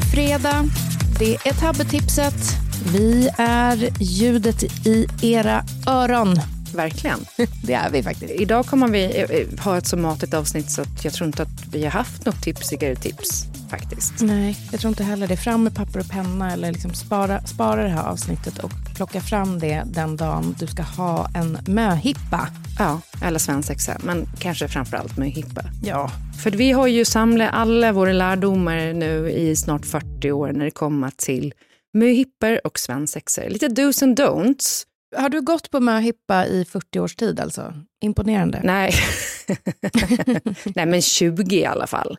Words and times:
Fredag. 0.00 0.64
Det 1.18 1.34
är 1.34 1.52
tabbetipset. 1.60 2.34
Vi 2.92 3.30
är 3.38 3.88
ljudet 4.00 4.86
i 4.86 5.06
era 5.22 5.64
öron. 5.86 6.36
Verkligen. 6.74 7.18
Det 7.64 7.72
är 7.72 7.90
vi 7.90 8.02
faktiskt. 8.02 8.32
Idag 8.32 8.66
kommer 8.66 8.88
vi 8.88 9.04
eh, 9.04 9.64
ha 9.64 9.78
ett 9.78 9.86
så 9.86 9.96
matigt 9.96 10.34
avsnitt 10.34 10.70
så 10.70 10.82
att 10.82 11.04
jag 11.04 11.12
tror 11.12 11.26
inte 11.26 11.42
att 11.42 11.66
vi 11.72 11.84
har 11.84 11.90
haft 11.90 12.26
något 12.26 12.42
tipsigare 12.42 12.96
tips 12.96 13.46
faktiskt. 13.78 14.12
Nej, 14.20 14.56
jag 14.72 14.80
tror 14.80 14.88
inte 14.88 15.04
heller 15.04 15.28
det. 15.28 15.36
Fram 15.36 15.64
med 15.64 15.74
papper 15.74 16.00
och 16.00 16.08
penna 16.08 16.52
eller 16.52 16.72
liksom 16.72 16.94
spara, 16.94 17.42
spara 17.42 17.82
det 17.82 17.88
här 17.88 18.08
avsnittet 18.08 18.58
och 18.58 18.70
plocka 18.96 19.20
fram 19.20 19.58
det 19.58 19.82
den 19.86 20.16
dagen 20.16 20.54
du 20.58 20.66
ska 20.66 20.82
ha 20.82 21.28
en 21.34 21.58
möhippa. 21.66 22.48
Ja, 22.78 23.00
eller 23.22 23.38
svensexa, 23.38 23.96
men 24.04 24.26
kanske 24.38 24.68
framförallt 24.68 25.16
möhippa. 25.16 25.62
Ja. 25.84 26.10
För 26.42 26.50
vi 26.50 26.72
har 26.72 26.86
ju 26.86 27.04
samlat 27.04 27.50
alla 27.52 27.92
våra 27.92 28.12
lärdomar 28.12 28.92
nu 28.92 29.30
i 29.30 29.56
snart 29.56 29.86
40 29.86 30.32
år 30.32 30.52
när 30.52 30.64
det 30.64 30.70
kommer 30.70 31.10
till 31.16 31.54
möhippor 31.94 32.60
och 32.64 32.78
svensexor. 32.78 33.48
Lite 33.48 33.68
dos 33.68 34.02
and 34.02 34.20
don'ts. 34.20 34.84
Har 35.16 35.28
du 35.28 35.40
gått 35.40 35.70
på 35.70 35.80
möhippa 35.80 36.46
i 36.46 36.64
40 36.64 37.00
års 37.00 37.16
tid 37.16 37.40
alltså? 37.40 37.74
Imponerande. 38.04 38.60
Nej. 38.64 38.92
Nej, 40.74 40.86
men 40.86 41.02
20 41.02 41.56
i 41.56 41.66
alla 41.66 41.86
fall. 41.86 42.16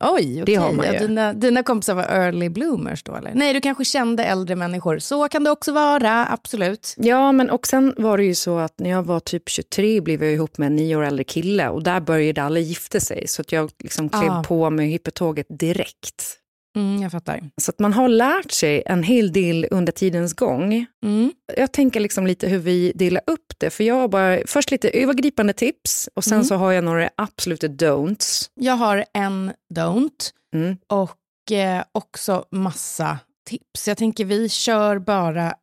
Oj, 0.00 0.42
det 0.46 0.54
har 0.54 0.72
man 0.72 0.86
ju. 0.86 0.92
Ja, 0.92 1.00
dina, 1.00 1.32
dina 1.32 1.62
kompisar 1.62 1.94
var 1.94 2.02
early 2.02 2.48
bloomers 2.48 3.02
då 3.02 3.14
eller? 3.16 3.32
Nej, 3.34 3.52
du 3.54 3.60
kanske 3.60 3.84
kände 3.84 4.24
äldre 4.24 4.56
människor. 4.56 4.98
Så 4.98 5.28
kan 5.28 5.44
det 5.44 5.50
också 5.50 5.72
vara, 5.72 6.26
absolut. 6.26 6.94
Ja, 6.96 7.32
men 7.32 7.50
och 7.50 7.66
sen 7.66 7.94
var 7.96 8.18
det 8.18 8.24
ju 8.24 8.34
så 8.34 8.58
att 8.58 8.78
när 8.78 8.90
jag 8.90 9.02
var 9.02 9.20
typ 9.20 9.48
23 9.48 10.00
blev 10.00 10.24
jag 10.24 10.32
ihop 10.32 10.58
med 10.58 10.66
en 10.66 10.76
nio 10.76 10.96
år 10.96 11.02
äldre 11.04 11.24
kille 11.24 11.68
och 11.68 11.82
där 11.82 12.00
började 12.00 12.42
alla 12.42 12.58
gifta 12.58 13.00
sig. 13.00 13.28
Så 13.28 13.42
att 13.42 13.52
jag 13.52 13.70
liksom 13.82 14.08
klev 14.08 14.30
Ah. 14.30 14.42
på 14.42 14.70
med 14.70 14.86
hippotåget 14.88 15.46
direkt. 15.48 16.38
Mm, 16.76 17.02
jag 17.02 17.12
fattar. 17.12 17.50
Så 17.60 17.70
att 17.70 17.78
man 17.78 17.92
har 17.92 18.08
lärt 18.08 18.50
sig 18.50 18.82
en 18.86 19.02
hel 19.02 19.32
del 19.32 19.66
under 19.70 19.92
tidens 19.92 20.34
gång. 20.34 20.86
Mm. 21.04 21.32
Jag 21.56 21.72
tänker 21.72 22.00
liksom 22.00 22.26
lite 22.26 22.48
hur 22.48 22.58
vi 22.58 22.92
delar 22.94 23.22
upp 23.26 23.52
det. 23.58 23.70
För 23.70 23.84
jag 23.84 23.94
har 23.94 24.08
bara 24.08 24.38
först 24.46 24.70
lite 24.70 24.88
övergripande 24.90 25.52
tips 25.52 26.08
och 26.14 26.24
sen 26.24 26.32
Mm. 26.32 26.44
så 26.44 26.54
har 26.54 26.72
jag 26.72 26.84
några 26.84 27.10
absoluta 27.16 27.66
don'ts. 27.66 28.50
Jag 28.54 28.74
har 28.74 29.04
en 29.14 29.52
don't 29.74 30.32
Mm. 30.54 30.76
och 30.88 31.52
eh, 31.52 31.84
också 31.92 32.44
massa 32.50 33.18
tips. 33.48 33.88
Jag 33.88 33.96
tänker 33.98 34.24
vi 34.24 34.48
kör 34.48 34.98
bara 34.98 35.54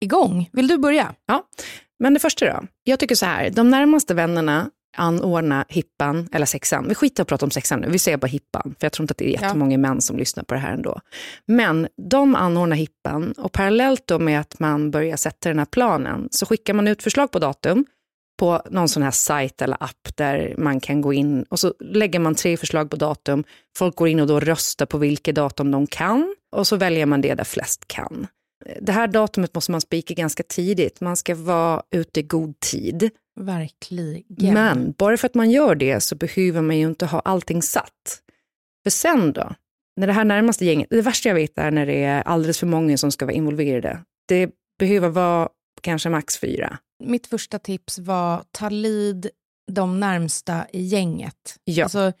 igång. 0.00 0.48
Vill 0.52 0.66
du 0.68 0.78
börja? 0.78 1.14
Men 1.98 2.14
det 2.14 2.20
första 2.20 2.46
då. 2.46 2.66
Jag 2.84 2.98
tycker 2.98 3.14
så 3.14 3.26
här, 3.26 3.50
de 3.50 3.70
närmaste 3.70 4.14
vännerna 4.14 4.70
anordna 4.96 5.64
hippan, 5.68 6.28
eller 6.32 6.46
sexan. 6.46 6.88
Vi 6.88 6.94
skiter 6.94 7.22
och 7.22 7.28
pratar 7.28 7.46
om 7.46 7.50
sexan 7.50 7.80
nu, 7.80 7.88
vi 7.90 7.98
säger 7.98 8.18
bara 8.18 8.26
hippan. 8.26 8.74
För 8.80 8.84
jag 8.86 8.92
tror 8.92 9.04
inte 9.04 9.12
att 9.12 9.18
det 9.18 9.24
är 9.28 9.34
Ja. 9.34 9.46
jättemånga 9.46 9.78
män 9.78 10.00
som 10.00 10.16
lyssnar 10.16 10.44
på 10.44 10.54
det 10.54 10.60
här 10.60 10.72
ändå. 10.72 11.00
Men 11.46 11.88
de 12.10 12.34
anordnar 12.34 12.76
hippan 12.76 13.32
och 13.32 13.52
parallellt 13.52 14.02
då 14.06 14.18
med 14.18 14.40
att 14.40 14.60
man 14.60 14.90
börjar 14.90 15.16
sätta 15.16 15.48
den 15.48 15.58
här 15.58 15.66
planen 15.66 16.28
så 16.30 16.46
skickar 16.46 16.74
man 16.74 16.88
ut 16.88 17.02
förslag 17.02 17.30
på 17.30 17.38
datum 17.38 17.84
på 18.38 18.62
någon 18.70 18.88
sån 18.88 19.02
här 19.02 19.10
sajt 19.10 19.62
eller 19.62 19.76
app 19.80 20.16
där 20.16 20.54
man 20.58 20.80
kan 20.80 21.00
gå 21.00 21.12
in 21.12 21.42
och 21.42 21.60
så 21.60 21.74
lägger 21.80 22.18
man 22.18 22.34
tre 22.34 22.56
förslag 22.56 22.90
på 22.90 22.96
datum. 22.96 23.44
Folk 23.78 23.96
går 23.96 24.08
in 24.08 24.20
och 24.20 24.26
då 24.26 24.40
röstar 24.40 24.86
på 24.86 24.98
vilket 24.98 25.34
datum 25.34 25.70
de 25.70 25.86
kan 25.86 26.34
och 26.56 26.66
så 26.66 26.76
väljer 26.76 27.06
man 27.06 27.20
det 27.20 27.34
där 27.34 27.44
flest 27.44 27.88
kan. 27.88 28.26
Det 28.80 28.92
här 28.92 29.06
datumet 29.08 29.54
måste 29.54 29.70
man 29.72 29.80
spika 29.80 30.14
ganska 30.14 30.42
tidigt. 30.48 31.00
Man 31.00 31.16
ska 31.16 31.34
vara 31.34 31.82
ute 31.90 32.20
i 32.20 32.22
god 32.22 32.60
tid. 32.60 33.10
Verkligen. 33.44 34.54
Men 34.54 34.92
bara 34.98 35.16
för 35.16 35.26
att 35.26 35.34
man 35.34 35.50
gör 35.50 35.74
det 35.74 36.00
så 36.00 36.14
behöver 36.14 36.62
man 36.62 36.78
ju 36.78 36.86
inte 36.86 37.06
ha 37.06 37.20
allting 37.20 37.62
satt. 37.62 38.22
För 38.82 38.90
sen 38.90 39.32
då, 39.32 39.54
när 39.96 40.06
det 40.06 40.12
här 40.12 40.24
närmaste 40.24 40.64
gänget, 40.64 40.86
det 40.90 41.02
värsta 41.02 41.28
jag 41.28 41.34
vet 41.34 41.58
är 41.58 41.70
när 41.70 41.86
det 41.86 42.04
är 42.04 42.22
alldeles 42.22 42.58
för 42.58 42.66
många 42.66 42.96
som 42.96 43.12
ska 43.12 43.24
vara 43.26 43.34
involverade. 43.34 44.00
Det 44.28 44.50
behöver 44.78 45.08
vara 45.08 45.48
kanske 45.80 46.08
max 46.10 46.38
fyra. 46.38 46.78
Mitt 47.04 47.26
första 47.26 47.58
tips 47.58 47.98
var 47.98 48.42
ta 48.50 48.68
lid 48.68 49.30
de 49.72 50.00
närmsta 50.00 50.66
i 50.72 50.82
gänget. 50.82 51.56
Ja. 51.64 51.84
Alltså, 51.84 52.12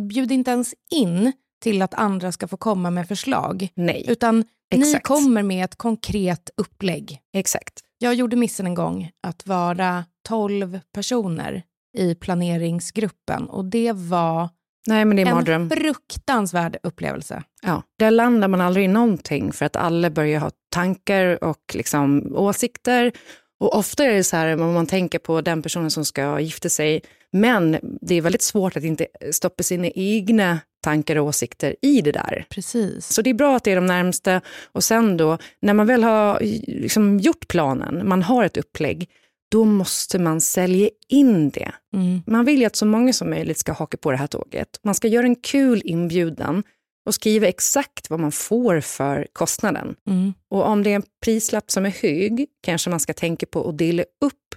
bjud 0.00 0.32
inte 0.32 0.50
ens 0.50 0.74
in 0.90 1.32
till 1.62 1.82
att 1.82 1.94
andra 1.94 2.32
ska 2.32 2.48
få 2.48 2.56
komma 2.56 2.90
med 2.90 3.08
förslag. 3.08 3.68
Nej, 3.74 4.04
Utan 4.08 4.44
ni 4.74 4.88
Exakt. 4.88 5.06
kommer 5.06 5.42
med 5.42 5.64
ett 5.64 5.76
konkret 5.76 6.50
upplägg. 6.56 7.20
exakt. 7.32 7.80
Jag 8.02 8.14
gjorde 8.14 8.36
missen 8.36 8.66
en 8.66 8.74
gång 8.74 9.10
att 9.22 9.46
vara 9.46 10.04
12 10.28 10.80
personer 10.94 11.62
i 11.98 12.14
planeringsgruppen 12.14 13.48
och 13.48 13.64
det 13.64 13.92
var 13.92 14.48
Nej, 14.86 15.04
det 15.04 15.22
en 15.22 15.34
mardröm. 15.34 15.70
fruktansvärd 15.70 16.76
upplevelse. 16.82 17.42
Ja, 17.62 17.82
där 17.98 18.10
landar 18.10 18.48
man 18.48 18.60
aldrig 18.60 18.84
i 18.84 18.88
någonting 18.88 19.52
för 19.52 19.66
att 19.66 19.76
alla 19.76 20.10
börjar 20.10 20.40
ha 20.40 20.50
tankar 20.74 21.44
och 21.44 21.74
liksom 21.74 22.32
åsikter. 22.36 23.12
Och 23.60 23.74
ofta 23.74 24.04
är 24.04 24.14
det 24.14 24.24
så 24.24 24.36
här 24.36 24.60
om 24.60 24.74
man 24.74 24.86
tänker 24.86 25.18
på 25.18 25.40
den 25.40 25.62
personen 25.62 25.90
som 25.90 26.04
ska 26.04 26.40
gifta 26.40 26.68
sig, 26.68 27.02
men 27.32 27.78
det 28.00 28.14
är 28.14 28.22
väldigt 28.22 28.42
svårt 28.42 28.76
att 28.76 28.84
inte 28.84 29.06
stoppa 29.32 29.62
sina 29.62 29.86
egna 29.94 30.58
tankar 30.82 31.16
och 31.16 31.26
åsikter 31.26 31.76
i 31.82 32.00
det 32.00 32.12
där. 32.12 32.46
Precis. 32.50 33.06
Så 33.06 33.22
det 33.22 33.30
är 33.30 33.34
bra 33.34 33.56
att 33.56 33.64
det 33.64 33.72
är 33.72 33.76
de 33.76 33.86
närmsta 33.86 34.40
och 34.72 34.84
sen 34.84 35.16
då 35.16 35.38
när 35.62 35.74
man 35.74 35.86
väl 35.86 36.04
har 36.04 36.38
liksom 36.66 37.18
gjort 37.18 37.48
planen, 37.48 38.08
man 38.08 38.22
har 38.22 38.44
ett 38.44 38.56
upplägg, 38.56 39.08
då 39.50 39.64
måste 39.64 40.18
man 40.18 40.40
sälja 40.40 40.88
in 41.08 41.50
det. 41.50 41.72
Mm. 41.94 42.22
Man 42.26 42.44
vill 42.44 42.60
ju 42.60 42.64
att 42.64 42.76
så 42.76 42.86
många 42.86 43.12
som 43.12 43.30
möjligt 43.30 43.58
ska 43.58 43.72
haka 43.72 43.96
på 43.96 44.10
det 44.10 44.16
här 44.16 44.26
tåget. 44.26 44.68
Man 44.82 44.94
ska 44.94 45.08
göra 45.08 45.26
en 45.26 45.36
kul 45.36 45.82
inbjudan 45.84 46.62
och 47.10 47.14
skriva 47.14 47.48
exakt 47.48 48.10
vad 48.10 48.20
man 48.20 48.32
får 48.32 48.80
för 48.80 49.26
kostnaden. 49.32 49.96
Mm. 50.06 50.32
Och 50.50 50.66
om 50.66 50.82
det 50.82 50.90
är 50.90 50.94
en 50.94 51.02
prislapp 51.24 51.70
som 51.70 51.86
är 51.86 51.90
hög 51.90 52.46
kanske 52.62 52.90
man 52.90 53.00
ska 53.00 53.12
tänka 53.12 53.46
på 53.46 53.68
att 53.68 53.78
dela 53.78 54.02
upp 54.02 54.54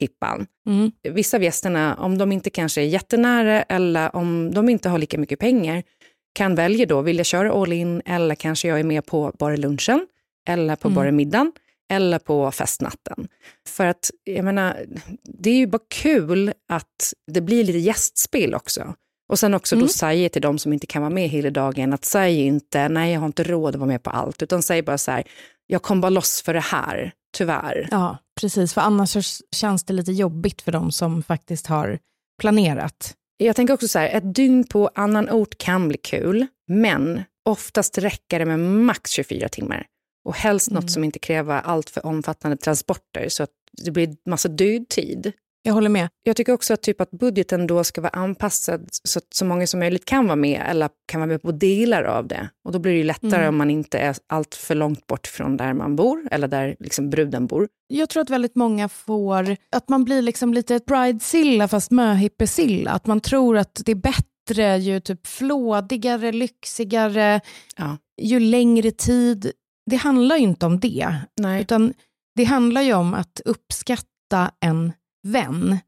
hippan. 0.00 0.46
Mm. 0.66 0.92
Vissa 1.02 1.36
av 1.36 1.42
gästerna, 1.42 1.96
om 1.96 2.18
de 2.18 2.32
inte 2.32 2.50
kanske 2.50 2.80
är 2.80 2.84
jättenära 2.84 3.62
eller 3.62 4.16
om 4.16 4.54
de 4.54 4.68
inte 4.68 4.88
har 4.88 4.98
lika 4.98 5.18
mycket 5.18 5.38
pengar, 5.38 5.82
kan 6.34 6.54
välja 6.54 6.86
då, 6.86 7.02
vill 7.02 7.16
jag 7.16 7.26
köra 7.26 7.52
all 7.52 7.72
in 7.72 8.02
eller 8.04 8.34
kanske 8.34 8.68
jag 8.68 8.80
är 8.80 8.84
med 8.84 9.06
på 9.06 9.32
bara 9.38 9.56
lunchen 9.56 10.06
eller 10.48 10.76
på 10.76 10.88
Mm. 10.88 10.96
bara 10.96 11.12
middagen 11.12 11.52
eller 11.90 12.18
på 12.18 12.50
festnatten. 12.50 13.28
För 13.68 13.86
att, 13.86 14.10
jag 14.24 14.44
menar, 14.44 14.76
det 15.22 15.50
är 15.50 15.56
ju 15.56 15.66
bara 15.66 15.82
kul 15.88 16.52
att 16.68 17.12
det 17.26 17.40
blir 17.40 17.64
lite 17.64 17.78
gästspel 17.78 18.54
också. 18.54 18.94
Och 19.30 19.38
sen 19.38 19.54
också 19.54 19.74
Mm. 19.74 19.86
då 19.86 19.92
säga 19.92 20.28
till 20.28 20.42
de 20.42 20.58
som 20.58 20.72
inte 20.72 20.86
kan 20.86 21.02
vara 21.02 21.10
med 21.10 21.28
hela 21.28 21.50
dagen 21.50 21.92
att 21.92 22.04
säg 22.04 22.40
inte, 22.40 22.88
nej 22.88 23.12
jag 23.12 23.20
har 23.20 23.26
inte 23.26 23.42
råd 23.42 23.74
att 23.74 23.80
vara 23.80 23.88
med 23.88 24.02
på 24.02 24.10
allt, 24.10 24.42
utan 24.42 24.62
säg 24.62 24.82
bara 24.82 24.98
så 24.98 25.10
här, 25.10 25.22
jag 25.66 25.82
kom 25.82 26.00
bara 26.00 26.10
loss 26.10 26.42
för 26.42 26.54
det 26.54 26.60
här, 26.60 27.12
tyvärr. 27.36 27.88
Ja, 27.90 28.18
precis. 28.40 28.74
För 28.74 28.80
annars 28.80 29.16
känns 29.56 29.84
det 29.84 29.92
lite 29.92 30.12
jobbigt 30.12 30.62
för 30.62 30.72
de 30.72 30.92
som 30.92 31.22
faktiskt 31.22 31.66
har 31.66 31.98
planerat. 32.40 33.14
Jag 33.36 33.56
tänker 33.56 33.74
också 33.74 33.88
så 33.88 33.98
här, 33.98 34.08
ett 34.08 34.34
dygn 34.34 34.64
på 34.66 34.90
annan 34.94 35.30
ort 35.30 35.58
kan 35.58 35.88
bli 35.88 35.98
kul, 35.98 36.46
men 36.68 37.22
oftast 37.44 37.98
räcker 37.98 38.38
det 38.38 38.44
med 38.44 38.58
max 38.60 39.10
24 39.10 39.48
timmar. 39.48 39.86
Och 40.24 40.34
helst 40.36 40.70
Mm. 40.70 40.82
något 40.82 40.90
som 40.90 41.04
inte 41.04 41.18
kräver 41.18 41.60
allt 41.60 41.90
för 41.90 42.06
omfattande 42.06 42.56
transporter 42.56 43.28
så 43.28 43.42
att 43.42 43.50
det 43.84 43.90
blir 43.90 44.16
massa 44.28 44.48
död 44.48 44.88
tid. 44.88 45.32
Jag 45.62 45.72
håller 45.74 45.88
med. 45.88 46.08
Jag 46.22 46.36
tycker 46.36 46.52
också 46.52 46.74
att, 46.74 46.82
typ 46.82 47.00
att 47.00 47.10
budgeten 47.10 47.66
då 47.66 47.84
ska 47.84 48.00
vara 48.00 48.10
anpassad 48.12 48.88
så 49.04 49.18
att 49.18 49.24
så 49.34 49.44
många 49.44 49.66
som 49.66 49.80
möjligt 49.80 50.04
kan 50.04 50.24
vara 50.26 50.36
med 50.36 50.66
eller 50.68 50.88
kan 51.08 51.20
vara 51.20 51.28
med 51.28 51.42
på 51.42 51.52
delar 51.52 52.02
av 52.04 52.28
det. 52.28 52.48
Och 52.64 52.72
då 52.72 52.78
blir 52.78 52.92
det 52.92 52.98
ju 52.98 53.04
lättare 53.04 53.34
Mm. 53.36 53.48
om 53.48 53.56
man 53.56 53.70
inte 53.70 53.98
är 53.98 54.16
allt 54.26 54.54
för 54.54 54.74
långt 54.74 55.06
bort 55.06 55.26
från 55.26 55.56
där 55.56 55.72
man 55.72 55.96
bor 55.96 56.28
eller 56.30 56.48
där 56.48 56.76
liksom 56.80 57.10
bruden 57.10 57.46
bor. 57.46 57.68
Jag 57.88 58.08
tror 58.08 58.22
att 58.22 58.30
väldigt 58.30 58.54
många 58.56 58.88
får, 58.88 59.56
att 59.76 59.88
man 59.88 60.04
blir 60.04 60.22
liksom 60.22 60.54
lite 60.54 60.80
bridezilla 60.86 61.68
fast 61.68 61.90
möhippesilla. 61.90 62.90
Att 62.90 63.06
man 63.06 63.20
tror 63.20 63.58
att 63.58 63.80
det 63.84 63.92
är 63.92 63.96
bättre 63.96 64.76
ju 64.78 65.00
typ 65.00 65.26
flådigare, 65.26 66.32
lyxigare, 66.32 67.40
Ja. 67.76 67.96
ju 68.22 68.40
längre 68.40 68.90
tid. 68.90 69.52
Det 69.90 69.96
handlar 69.96 70.36
ju 70.36 70.42
inte 70.42 70.66
om 70.66 70.80
det. 70.80 71.14
Nej. 71.40 71.62
Utan 71.62 71.92
det 72.36 72.44
handlar 72.44 72.82
ju 72.82 72.94
om 72.94 73.14
att 73.14 73.40
uppskatta 73.44 74.50
en 74.60 74.92
vän. 75.22 75.78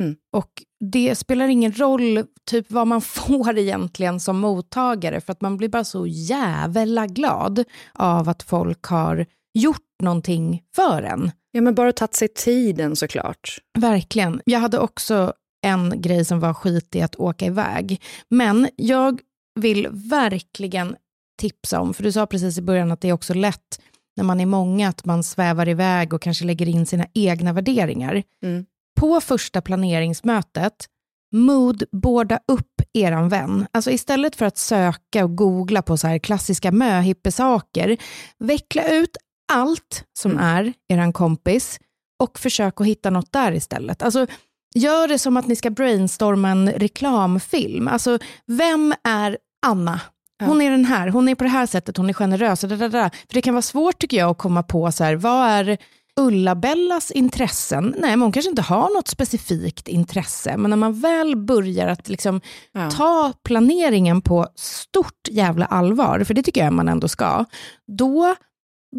Mm. 0.00 0.16
Och 0.32 0.62
det 0.90 1.14
spelar 1.14 1.48
ingen 1.48 1.72
roll 1.72 2.24
typ 2.50 2.70
vad 2.70 2.86
man 2.86 3.00
får 3.02 3.58
egentligen 3.58 4.20
som 4.20 4.38
mottagare 4.38 5.20
för 5.20 5.32
att 5.32 5.40
man 5.40 5.56
blir 5.56 5.68
bara 5.68 5.84
så 5.84 6.06
jävla 6.06 7.06
glad 7.06 7.64
av 7.92 8.28
att 8.28 8.42
folk 8.42 8.84
har 8.84 9.26
gjort 9.54 9.86
någonting 10.02 10.62
för 10.74 11.02
en. 11.02 11.30
Ja, 11.50 11.60
men 11.60 11.74
bara 11.74 11.92
tagit 11.92 12.14
sig 12.14 12.28
tiden 12.28 12.96
såklart. 12.96 13.58
Verkligen. 13.78 14.40
Jag 14.44 14.60
hade 14.60 14.78
också 14.78 15.32
en 15.62 16.02
grej 16.02 16.24
som 16.24 16.40
var 16.40 16.54
skit 16.54 16.96
i 16.96 17.02
att 17.02 17.16
åka 17.16 17.46
iväg. 17.46 18.02
Men 18.28 18.68
jag 18.76 19.20
vill 19.60 19.88
verkligen 19.90 20.96
tipsa 21.40 21.80
om, 21.80 21.94
för 21.94 22.02
du 22.02 22.12
sa 22.12 22.26
precis 22.26 22.58
i 22.58 22.62
början 22.62 22.92
att 22.92 23.00
det 23.00 23.08
är 23.08 23.12
också 23.12 23.34
lätt 23.34 23.80
när 24.16 24.24
man 24.24 24.40
är 24.40 24.46
många 24.46 24.88
att 24.88 25.04
man 25.04 25.22
svävar 25.22 25.68
iväg 25.68 26.12
och 26.12 26.22
kanske 26.22 26.44
lägger 26.44 26.68
in 26.68 26.86
sina 26.86 27.06
egna 27.14 27.52
värderingar. 27.52 28.22
Mm. 28.42 28.66
På 29.00 29.20
första 29.20 29.60
planeringsmötet, 29.60 30.86
moodboarda 31.32 32.40
upp 32.48 32.82
eran 32.92 33.28
vän. 33.28 33.66
Alltså 33.72 33.90
istället 33.90 34.36
för 34.36 34.46
att 34.46 34.58
söka 34.58 35.24
och 35.24 35.36
googla 35.36 35.82
på 35.82 35.96
så 35.96 36.06
här 36.06 36.18
klassiska 36.18 36.72
möhippesaker, 36.72 37.96
veckla 38.38 38.88
ut 38.88 39.16
allt 39.52 40.04
som 40.18 40.30
mm. 40.30 40.44
är 40.44 40.72
eran 40.88 41.12
kompis 41.12 41.80
och 42.22 42.38
försök 42.38 42.80
att 42.80 42.86
hitta 42.86 43.10
något 43.10 43.32
där 43.32 43.52
istället. 43.52 44.02
Alltså, 44.02 44.26
gör 44.74 45.08
det 45.08 45.18
som 45.18 45.36
att 45.36 45.46
ni 45.46 45.56
ska 45.56 45.70
brainstorma 45.70 46.48
en 46.48 46.72
reklamfilm. 46.72 47.88
Alltså, 47.88 48.18
vem 48.46 48.94
är 49.04 49.38
Anna? 49.66 50.00
Hon 50.44 50.62
är 50.62 50.70
den 50.70 50.84
här, 50.84 51.08
hon 51.08 51.28
är 51.28 51.34
på 51.34 51.44
det 51.44 51.50
här 51.50 51.66
sättet, 51.66 51.96
hon 51.96 52.08
är 52.08 52.12
generös. 52.12 52.60
För 52.60 53.34
det 53.34 53.42
kan 53.42 53.54
vara 53.54 53.62
svårt 53.62 53.98
tycker 53.98 54.16
jag 54.16 54.30
att 54.30 54.38
komma 54.38 54.62
på 54.62 54.92
så 54.92 55.04
här, 55.04 55.14
vad 55.14 55.48
är 55.48 55.78
Ulla-Bellas 56.20 57.10
intressen, 57.10 57.94
nej 57.98 58.10
men 58.10 58.20
hon 58.20 58.32
kanske 58.32 58.50
inte 58.50 58.62
har 58.62 58.94
något 58.94 59.08
specifikt 59.08 59.88
intresse, 59.88 60.56
men 60.56 60.70
när 60.70 60.76
man 60.76 61.00
väl 61.00 61.36
börjar 61.36 61.88
att 61.88 62.08
liksom 62.08 62.40
ja. 62.72 62.90
ta 62.90 63.32
planeringen 63.44 64.22
på 64.22 64.48
stort 64.54 65.28
jävla 65.30 65.66
allvar, 65.66 66.24
för 66.24 66.34
det 66.34 66.42
tycker 66.42 66.64
jag 66.64 66.72
man 66.72 66.88
ändå 66.88 67.08
ska, 67.08 67.44
då 67.86 68.34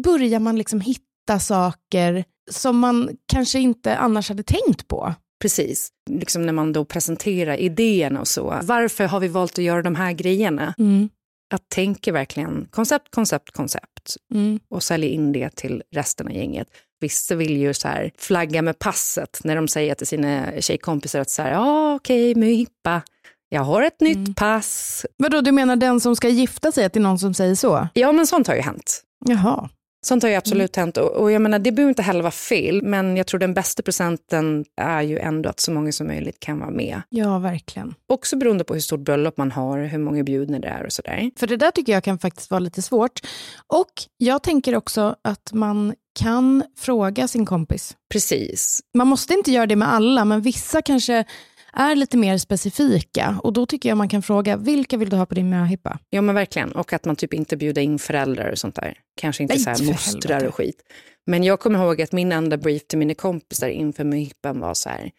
börjar 0.04 0.40
man 0.40 0.56
liksom 0.56 0.80
hitta 0.80 1.38
saker 1.40 2.24
som 2.50 2.78
man 2.78 3.10
kanske 3.32 3.58
inte 3.58 3.96
annars 3.96 4.28
hade 4.28 4.42
tänkt 4.42 4.88
på. 4.88 5.14
Precis, 5.42 5.88
liksom 6.10 6.46
när 6.46 6.52
man 6.52 6.72
då 6.72 6.84
presenterar 6.84 7.56
idéerna 7.56 8.20
och 8.20 8.28
så. 8.28 8.58
Varför 8.62 9.04
har 9.04 9.20
vi 9.20 9.28
valt 9.28 9.58
att 9.58 9.64
göra 9.64 9.82
de 9.82 9.94
här 9.94 10.12
grejerna? 10.12 10.74
Mm. 10.78 11.08
Att 11.54 11.68
tänka 11.68 12.12
verkligen 12.12 12.68
koncept, 12.70 13.10
koncept, 13.10 13.50
koncept 13.50 14.16
mm. 14.34 14.60
och 14.68 14.82
sälja 14.82 15.08
in 15.08 15.32
det 15.32 15.56
till 15.56 15.82
resten 15.92 16.26
av 16.26 16.32
gänget. 16.32 16.68
Vissa 17.04 17.34
vill 17.34 17.56
ju 17.56 17.74
så 17.74 17.88
här 17.88 18.10
flagga 18.18 18.62
med 18.62 18.78
passet 18.78 19.40
när 19.44 19.56
de 19.56 19.68
säger 19.68 19.94
till 19.94 20.06
sina 20.06 20.60
tjejkompisar 20.60 21.20
att 21.20 21.30
så 21.30 21.42
här, 21.42 21.52
ja 21.52 21.94
okej, 21.94 22.30
okay, 22.30 22.40
möhippa, 22.40 23.02
jag 23.48 23.62
har 23.62 23.82
ett 23.82 24.00
nytt 24.00 24.16
mm. 24.16 24.34
pass. 24.34 25.06
Vadå, 25.16 25.40
du 25.40 25.52
menar 25.52 25.76
den 25.76 26.00
som 26.00 26.16
ska 26.16 26.28
gifta 26.28 26.72
sig, 26.72 26.84
att 26.84 26.92
det 26.92 26.98
är 26.98 27.02
någon 27.02 27.18
som 27.18 27.34
säger 27.34 27.54
så? 27.54 27.88
Ja, 27.94 28.12
men 28.12 28.26
sånt 28.26 28.46
har 28.46 28.54
ju 28.54 28.60
hänt. 28.60 29.02
Jaha. 29.26 29.68
Sånt 30.06 30.22
har 30.22 30.30
ju 30.30 30.36
absolut 30.36 30.76
mm. 30.76 30.82
hänt. 30.86 30.96
Och, 30.96 31.10
och, 31.10 31.32
jag 31.32 31.42
menar, 31.42 31.58
det 31.58 31.72
behöver 31.72 31.88
inte 31.88 32.02
heller 32.02 32.22
vara 32.22 32.30
fel, 32.30 32.82
men 32.82 33.16
jag 33.16 33.26
tror 33.26 33.40
den 33.40 33.54
bästa 33.54 33.82
presenten 33.82 34.64
är 34.76 35.02
ju 35.02 35.18
ändå 35.18 35.48
att 35.48 35.60
så 35.60 35.72
många 35.72 35.92
som 35.92 36.06
möjligt 36.06 36.40
kan 36.40 36.58
vara 36.58 36.70
med. 36.70 37.02
Ja, 37.08 37.38
verkligen. 37.38 37.94
Också 38.08 38.36
beroende 38.36 38.64
på 38.64 38.74
hur 38.74 38.80
stort 38.80 39.00
bröllop 39.00 39.36
man 39.36 39.50
har, 39.50 39.78
hur 39.78 39.98
många 39.98 40.22
bjudna 40.22 40.58
det 40.58 40.68
är 40.68 40.84
och 40.86 40.92
sådär. 40.92 41.30
För 41.36 41.46
det 41.46 41.56
där 41.56 41.70
tycker 41.70 41.92
jag 41.92 42.04
kan 42.04 42.18
faktiskt 42.18 42.50
vara 42.50 42.60
lite 42.60 42.82
svårt. 42.82 43.20
Och 43.66 43.92
jag 44.16 44.42
tänker 44.42 44.76
också 44.76 45.16
att 45.22 45.52
man 45.52 45.94
kan 46.14 46.64
fråga 46.76 47.28
sin 47.28 47.46
kompis. 47.46 47.96
Precis. 48.12 48.80
Man 48.94 49.06
måste 49.06 49.34
inte 49.34 49.50
göra 49.50 49.66
det 49.66 49.76
med 49.76 49.92
alla, 49.92 50.24
men 50.24 50.40
vissa 50.40 50.82
kanske 50.82 51.24
är 51.72 51.96
lite 51.96 52.16
mer 52.16 52.38
specifika. 52.38 53.40
Och 53.42 53.52
då 53.52 53.66
tycker 53.66 53.88
jag 53.88 53.98
man 53.98 54.08
kan 54.08 54.22
fråga, 54.22 54.56
vilka 54.56 54.96
vill 54.96 55.08
du 55.08 55.16
ha 55.16 55.26
på 55.26 55.34
din 55.34 55.50
möhippa? 55.50 55.98
Ja 56.10 56.22
men 56.22 56.34
verkligen, 56.34 56.72
och 56.72 56.92
att 56.92 57.04
man 57.04 57.16
typ 57.16 57.34
inte 57.34 57.56
bjuder 57.56 57.82
in 57.82 57.98
föräldrar 57.98 58.50
och 58.50 58.58
sånt 58.58 58.74
där. 58.74 58.98
Kanske 59.20 59.42
inte 59.42 59.54
Nej, 59.54 59.62
så 59.62 59.70
här 59.70 59.92
mostrar 59.92 60.44
och 60.44 60.54
skit. 60.54 60.82
Men 61.26 61.44
jag 61.44 61.60
kommer 61.60 61.84
ihåg 61.84 62.02
att 62.02 62.12
min 62.12 62.32
enda 62.32 62.56
brief 62.56 62.86
till 62.86 62.98
mina 62.98 63.14
kompisar 63.14 63.68
inför 63.68 64.04
möhippan 64.04 64.60
var 64.60 64.74
så 64.74 64.88
här, 64.88 65.10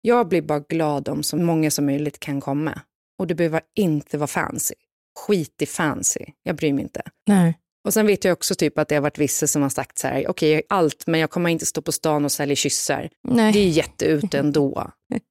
jag 0.00 0.28
blir 0.28 0.42
bara 0.42 0.60
glad 0.60 1.08
om 1.08 1.22
så 1.22 1.36
många 1.36 1.70
som 1.70 1.86
möjligt 1.86 2.20
kan 2.20 2.40
komma. 2.40 2.80
Och 3.18 3.26
det 3.26 3.34
behöver 3.34 3.60
inte 3.76 4.18
vara 4.18 4.26
fancy. 4.26 4.74
Skit 5.18 5.62
i 5.62 5.66
fancy, 5.66 6.24
jag 6.42 6.56
bryr 6.56 6.72
mig 6.72 6.82
inte. 6.82 7.02
Nej. 7.26 7.58
Och 7.84 7.94
sen 7.94 8.06
vet 8.06 8.24
jag 8.24 8.32
också 8.32 8.54
typ 8.54 8.78
att 8.78 8.88
det 8.88 8.94
har 8.94 9.02
varit 9.02 9.18
vissa 9.18 9.46
som 9.46 9.62
har 9.62 9.68
sagt 9.68 9.98
så 9.98 10.06
här, 10.06 10.28
okej 10.28 10.58
okay, 10.58 10.62
allt 10.68 11.06
men 11.06 11.20
jag 11.20 11.30
kommer 11.30 11.50
inte 11.50 11.66
stå 11.66 11.82
på 11.82 11.92
stan 11.92 12.24
och 12.24 12.32
sälja 12.32 12.56
kyssar. 12.56 13.08
Nej. 13.28 13.52
Det 13.52 13.58
är 13.58 13.68
jätteute 13.68 14.38
ändå. 14.38 14.90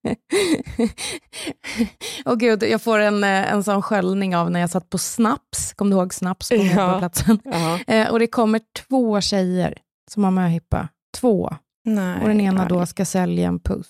och 2.25 2.39
gud, 2.39 2.63
jag 2.63 2.81
får 2.81 2.99
en, 2.99 3.23
eh, 3.23 3.53
en 3.53 3.63
sån 3.63 3.81
sköljning 3.81 4.35
av 4.35 4.51
när 4.51 4.59
jag 4.59 4.69
satt 4.69 4.89
på 4.89 4.97
Snaps, 4.97 5.73
kom 5.75 5.89
du 5.89 5.95
ihåg 5.95 6.13
Snaps 6.13 6.49
på 6.49 6.55
ja. 6.55 6.99
platsen? 6.99 7.39
Eh, 7.87 8.11
och 8.11 8.19
det 8.19 8.27
kommer 8.27 8.61
två 8.87 9.21
tjejer 9.21 9.77
som 10.11 10.23
har 10.23 10.31
möhippa, 10.31 10.87
två. 11.17 11.55
Nej, 11.85 12.21
och 12.21 12.27
den 12.27 12.41
ena 12.41 12.61
aj. 12.61 12.67
då 12.69 12.85
ska 12.85 13.05
sälja 13.05 13.47
en 13.47 13.59
puss. 13.59 13.87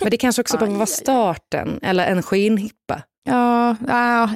Men 0.00 0.10
det 0.10 0.16
kanske 0.16 0.42
också 0.42 0.58
bara 0.58 0.70
var 0.70 0.86
starten, 0.86 1.78
eller 1.82 2.06
en 2.06 2.22
skenhippa. 2.22 3.02
Ja, 3.24 3.76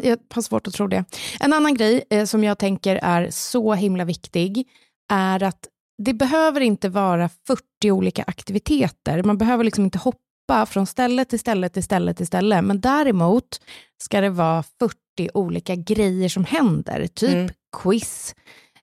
jag 0.03 0.19
har 0.35 0.43
svårt 0.43 0.67
att 0.67 0.75
tro 0.75 0.87
det. 0.87 1.05
En 1.41 1.53
annan 1.53 1.75
grej 1.75 2.05
eh, 2.11 2.25
som 2.25 2.45
jag 2.45 2.59
tänker 2.59 2.97
är 3.03 3.31
så 3.31 3.75
himla 3.75 4.05
viktig 4.05 4.69
är 5.13 5.43
att 5.43 5.69
det 6.03 6.15
behöver 6.15 6.61
inte 6.61 6.89
vara 6.89 7.31
40 7.47 7.91
olika 7.91 8.23
aktiviteter. 8.23 9.23
Man 9.23 9.39
behöver 9.39 9.65
liksom 9.65 9.85
inte 9.85 9.99
hoppa 9.99 10.67
från 10.67 10.87
ställe 10.87 11.25
till 11.25 11.39
ställe 11.39 11.69
till 11.69 11.85
ställe 11.85 12.15
till 12.15 12.27
ställe. 12.27 12.63
Men 12.63 12.81
däremot 12.81 13.61
ska 14.03 14.21
det 14.21 14.31
vara 14.31 14.63
40 14.63 14.97
olika 15.35 15.75
grejer 15.75 16.29
som 16.29 16.45
händer. 16.45 17.07
Typ 17.07 17.35
mm. 17.35 17.51
quiz, 17.77 18.35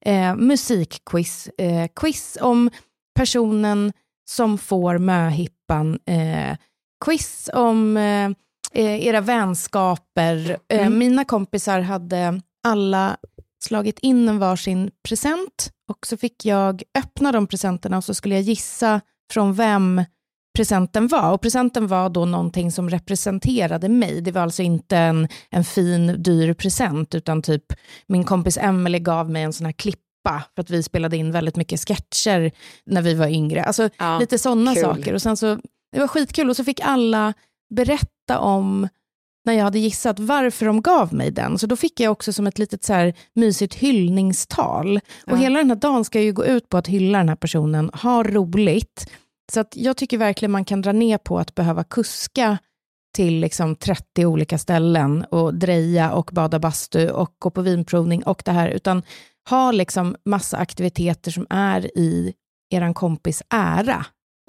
eh, 0.02 0.36
musikquiz, 0.36 1.50
eh, 1.58 1.88
quiz 1.96 2.38
om 2.42 2.70
personen 3.16 3.94
som 4.30 4.58
får 4.58 4.98
möhippan, 4.98 6.00
eh, 6.06 6.58
quiz 7.06 7.50
om 7.54 7.98
eh, 7.98 8.30
era 8.74 9.22
vänskaper. 9.22 10.58
Eh, 10.70 10.88
mm. 10.88 11.00
mina 11.00 11.26
kompisar 11.26 11.80
hade 11.82 12.42
alla 12.68 13.18
slagit 13.64 14.00
in 14.00 14.30
en 14.30 14.40
varsin 14.40 14.92
present 15.08 15.72
och 15.90 16.08
så 16.08 16.18
fick 16.18 16.46
jag 16.46 16.84
öppna 16.98 17.32
de 17.32 17.48
presenterna 17.48 17.98
och 17.98 18.04
så 18.04 18.14
skulle 18.14 18.36
jag 18.36 18.44
gissa 18.44 19.02
från 19.34 19.54
vem 19.54 20.04
presenten 20.56 21.08
var. 21.08 21.32
Och 21.32 21.42
presenten 21.42 21.88
var 21.88 22.10
då 22.10 22.26
någonting 22.26 22.72
som 22.72 22.90
representerade 22.90 23.90
mig. 23.90 24.22
Det 24.22 24.32
var 24.32 24.42
alltså 24.42 24.62
inte 24.62 24.98
en, 24.98 25.28
en 25.50 25.64
fin, 25.64 26.24
dyr 26.24 26.54
present, 26.54 27.16
utan 27.16 27.42
typ 27.42 27.64
min 28.08 28.24
kompis 28.24 28.58
Emily 28.58 29.00
gav 29.00 29.30
mig 29.30 29.44
en 29.44 29.54
sån 29.54 29.66
här 29.66 29.74
klippa 29.74 30.44
för 30.56 30.62
att 30.62 30.70
vi 30.70 30.84
spelade 30.84 31.18
in 31.18 31.32
väldigt 31.32 31.56
mycket 31.56 31.80
sketcher 31.80 32.52
när 32.86 33.02
vi 33.02 33.14
var 33.14 33.28
yngre. 33.28 33.64
Alltså 33.64 33.90
ja, 33.98 34.20
lite 34.20 34.38
sådana 34.38 34.76
saker. 34.76 35.14
Och 35.14 35.22
sen 35.22 35.38
så, 35.38 35.60
det 35.92 36.00
var 36.00 36.08
skitkul 36.08 36.50
och 36.50 36.56
så 36.56 36.64
fick 36.64 36.80
alla 36.84 37.34
berätta 37.76 38.40
om 38.40 38.88
när 39.46 39.54
jag 39.54 39.64
hade 39.64 39.80
gissat 39.80 40.20
varför 40.20 40.66
de 40.66 40.82
gav 40.82 41.14
mig 41.14 41.32
den. 41.32 41.58
Så 41.58 41.68
då 41.68 41.76
fick 41.76 42.00
jag 42.00 42.12
också 42.12 42.34
som 42.34 42.48
ett 42.48 42.60
litet 42.60 42.84
så 42.84 42.94
här 42.94 43.14
mysigt 43.34 43.74
hyllningstal. 43.74 45.00
Ja. 45.26 45.34
Och 45.34 45.40
hela 45.40 45.60
den 45.60 45.70
här 45.70 45.78
dagen 45.78 46.06
ska 46.06 46.22
ju 46.22 46.34
gå 46.34 46.46
ut 46.46 46.70
på 46.70 46.78
att 46.78 46.88
hylla 46.88 47.18
den 47.18 47.30
här 47.30 47.36
personen, 47.36 47.92
ha 47.94 48.24
roligt. 48.24 49.12
Så 49.54 49.60
att 49.60 49.74
jag 49.76 49.98
tycker 49.98 50.18
verkligen 50.18 50.52
man 50.52 50.66
kan 50.66 50.82
dra 50.82 50.92
ner 50.92 51.18
på 51.18 51.40
att 51.40 51.56
behöva 51.56 51.84
kuska 51.84 52.58
till 53.16 53.40
liksom 53.40 53.76
30 53.76 54.26
olika 54.26 54.58
ställen 54.58 55.26
och 55.32 55.54
dreja 55.54 56.12
och 56.12 56.30
bada 56.34 56.60
bastu 56.60 57.10
och 57.10 57.36
gå 57.40 57.50
på 57.50 57.62
vinprovning 57.62 58.24
och 58.24 58.42
det 58.46 58.52
här, 58.52 58.70
utan 58.70 59.04
ha 59.50 59.72
liksom 59.72 60.16
massa 60.26 60.58
aktiviteter 60.58 61.32
som 61.32 61.48
är 61.50 61.98
i 61.98 62.34
er 62.70 62.94
kompis 62.94 63.44
ära 63.50 64.06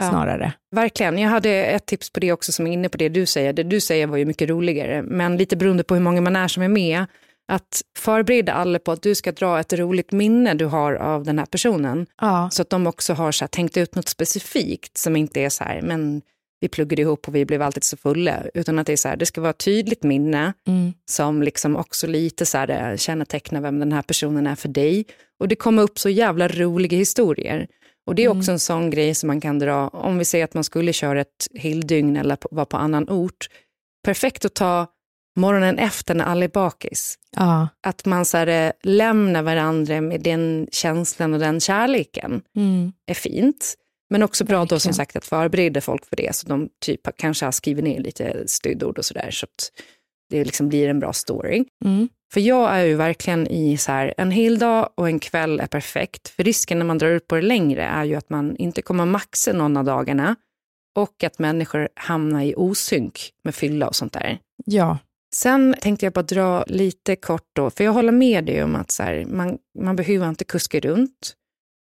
snarare. 0.09 0.53
verkligen. 0.71 1.19
Jag 1.19 1.31
hade 1.31 1.51
ett 1.51 1.87
tips 1.87 2.13
på 2.13 2.21
det 2.21 2.33
också 2.33 2.53
som 2.53 2.67
är 2.67 2.73
inne 2.73 2.89
på 2.89 2.99
det 2.99 3.09
du 3.09 3.27
säger. 3.27 3.53
Det 3.53 3.63
du 3.63 3.81
säger 3.81 4.07
var 4.07 4.17
ju 4.17 4.25
mycket 4.25 4.49
roligare, 4.49 5.03
men 5.03 5.37
lite 5.37 5.57
beroende 5.57 5.85
på 5.85 5.95
hur 5.95 6.03
många 6.03 6.21
man 6.21 6.37
är 6.37 6.49
som 6.49 6.63
är 6.63 6.69
med, 6.69 7.07
att 7.49 7.83
förbereda 7.99 8.53
alla 8.53 8.79
på 8.79 8.93
att 8.93 9.03
du 9.03 9.15
ska 9.15 9.33
dra 9.33 9.61
ett 9.61 9.73
roligt 9.73 10.13
minne 10.13 10.55
du 10.55 10.65
har 10.65 10.95
av 10.95 11.25
den 11.25 11.39
här 11.39 11.47
personen. 11.47 12.07
Ja. 12.21 12.49
Så 12.53 12.63
att 12.63 12.71
de 12.71 12.87
också 12.87 13.15
har 13.15 13.33
så 13.33 13.45
här, 13.45 13.49
tänkt 13.49 13.77
ut 13.77 13.95
något 13.95 14.09
specifikt 14.09 14.99
som 14.99 15.17
inte 15.17 15.41
är 15.41 15.49
så 15.49 15.65
här, 15.65 15.83
men 15.83 16.23
vi 16.61 16.69
pluggade 16.69 17.03
ihop 17.03 17.29
och 17.29 17.35
vi 17.35 17.45
blev 17.45 17.63
alltid 17.63 17.85
så 17.85 17.97
fulla. 17.97 18.43
Utan 18.55 18.79
att 18.79 18.87
det 18.87 18.93
är 18.93 18.97
så 18.97 19.09
här, 19.09 19.17
det 19.17 19.27
ska 19.27 19.41
vara 19.41 19.51
ett 19.51 19.65
tydligt 19.65 20.03
minne 20.03 20.53
mm. 20.67 20.93
som 21.11 21.43
liksom 21.43 21.77
också 21.77 22.07
lite 22.07 22.47
så 22.47 22.59
här, 22.59 22.91
eh, 22.91 22.97
kännetecknar 22.97 23.61
vem 23.61 23.79
den 23.79 23.93
här 23.93 24.03
personen 24.03 24.47
är 24.47 24.55
för 24.55 24.69
dig. 24.69 25.05
Och 25.41 25.49
det 25.49 25.57
kommer 25.57 25.83
upp 25.83 25.99
så 25.99 26.09
jävla 26.09 26.49
roliga 26.49 26.99
historier. 26.99 27.67
Och 28.07 28.15
det 28.15 28.25
är 28.25 28.29
också 28.29 28.51
mm. 28.51 28.55
en 28.55 28.59
sån 28.59 28.91
grej 28.91 29.15
som 29.15 29.27
man 29.27 29.41
kan 29.41 29.59
dra, 29.59 29.89
om 29.89 30.19
vi 30.19 30.25
säger 30.25 30.45
att 30.45 30.55
man 30.55 30.65
skulle 30.65 30.93
köra 30.93 31.21
ett 31.21 31.49
heldygn 31.55 32.17
eller 32.17 32.39
vara 32.51 32.67
på 32.67 32.77
annan 32.77 33.11
ort. 33.11 33.49
Perfekt 34.05 34.45
att 34.45 34.55
ta 34.55 34.87
morgonen 35.37 35.79
efter 35.79 36.15
när 36.15 36.25
alla 36.25 36.45
är 36.45 36.49
bakis. 36.49 37.19
Ja. 37.37 37.69
Att 37.83 38.05
man 38.05 38.25
så 38.25 38.37
här, 38.37 38.47
eh, 38.47 38.73
lämnar 38.83 39.43
varandra 39.43 40.01
med 40.01 40.21
den 40.21 40.69
känslan 40.73 41.35
och 41.35 41.41
den 41.41 41.61
kärleken 41.61 42.43
mm. 42.57 42.93
är 43.07 43.15
fint. 43.15 43.75
Men 44.11 44.23
också 44.23 44.45
bra 44.45 44.59
Verkligen. 44.59 44.77
då 44.77 44.81
som 44.81 44.93
sagt 44.93 45.17
att 45.17 45.25
förbereda 45.25 45.81
folk 45.81 46.07
för 46.07 46.17
det, 46.17 46.37
så 46.37 46.49
de 46.49 46.69
typ 46.81 47.01
kanske 47.17 47.45
har 47.45 47.53
skrivit 47.53 47.85
ner 47.85 48.01
lite 48.01 48.49
stödord 48.49 48.99
och 48.99 49.05
sådär, 49.05 49.31
så 49.31 49.45
att 49.45 49.73
det 50.31 50.45
liksom 50.45 50.69
blir 50.69 50.89
en 50.89 51.01
bra 51.01 51.13
story. 51.13 51.65
Mm. 51.85 52.09
För 52.33 52.41
jag 52.41 52.71
är 52.71 52.85
ju 52.85 52.95
verkligen 52.95 53.47
i 53.47 53.77
så 53.77 53.93
här, 53.93 54.15
en 54.17 54.31
hel 54.31 54.59
dag 54.59 54.91
och 54.95 55.07
en 55.09 55.19
kväll 55.19 55.61
är 55.61 55.67
perfekt. 55.67 56.29
För 56.29 56.45
risken 56.45 56.79
när 56.79 56.87
man 56.87 56.99
drar 56.99 57.09
ut 57.09 57.29
på 57.29 57.35
det 57.35 57.43
längre 57.43 57.83
är 57.85 58.05
ju 58.05 58.15
att 58.15 58.31
man 58.31 58.57
inte 58.57 58.83
kommer 58.83 59.07
maxa 59.07 59.53
någon 59.53 59.77
av 59.77 59.85
dagarna 59.85 60.37
och 60.97 61.25
att 61.25 61.39
människor 61.39 61.89
hamnar 61.95 62.43
i 62.43 62.55
osynk 62.57 63.31
med 63.45 63.55
fylla 63.55 63.89
och 63.89 63.97
sånt 63.97 64.13
där. 64.13 64.39
Ja. 64.65 64.99
Sen 65.35 65.75
tänkte 65.81 66.07
jag 66.07 66.13
bara 66.13 66.23
dra 66.23 66.65
lite 66.67 67.17
kort 67.17 67.49
då, 67.53 67.71
för 67.71 67.85
jag 67.85 67.93
håller 67.93 68.13
med 68.13 68.45
dig 68.45 68.65
om 68.65 68.77
att 68.77 68.91
så 68.91 69.03
här, 69.03 69.25
man, 69.25 69.59
man 69.79 69.97
behöver 69.97 70.29
inte 70.29 70.45
kuska 70.45 70.81
runt. 70.81 71.35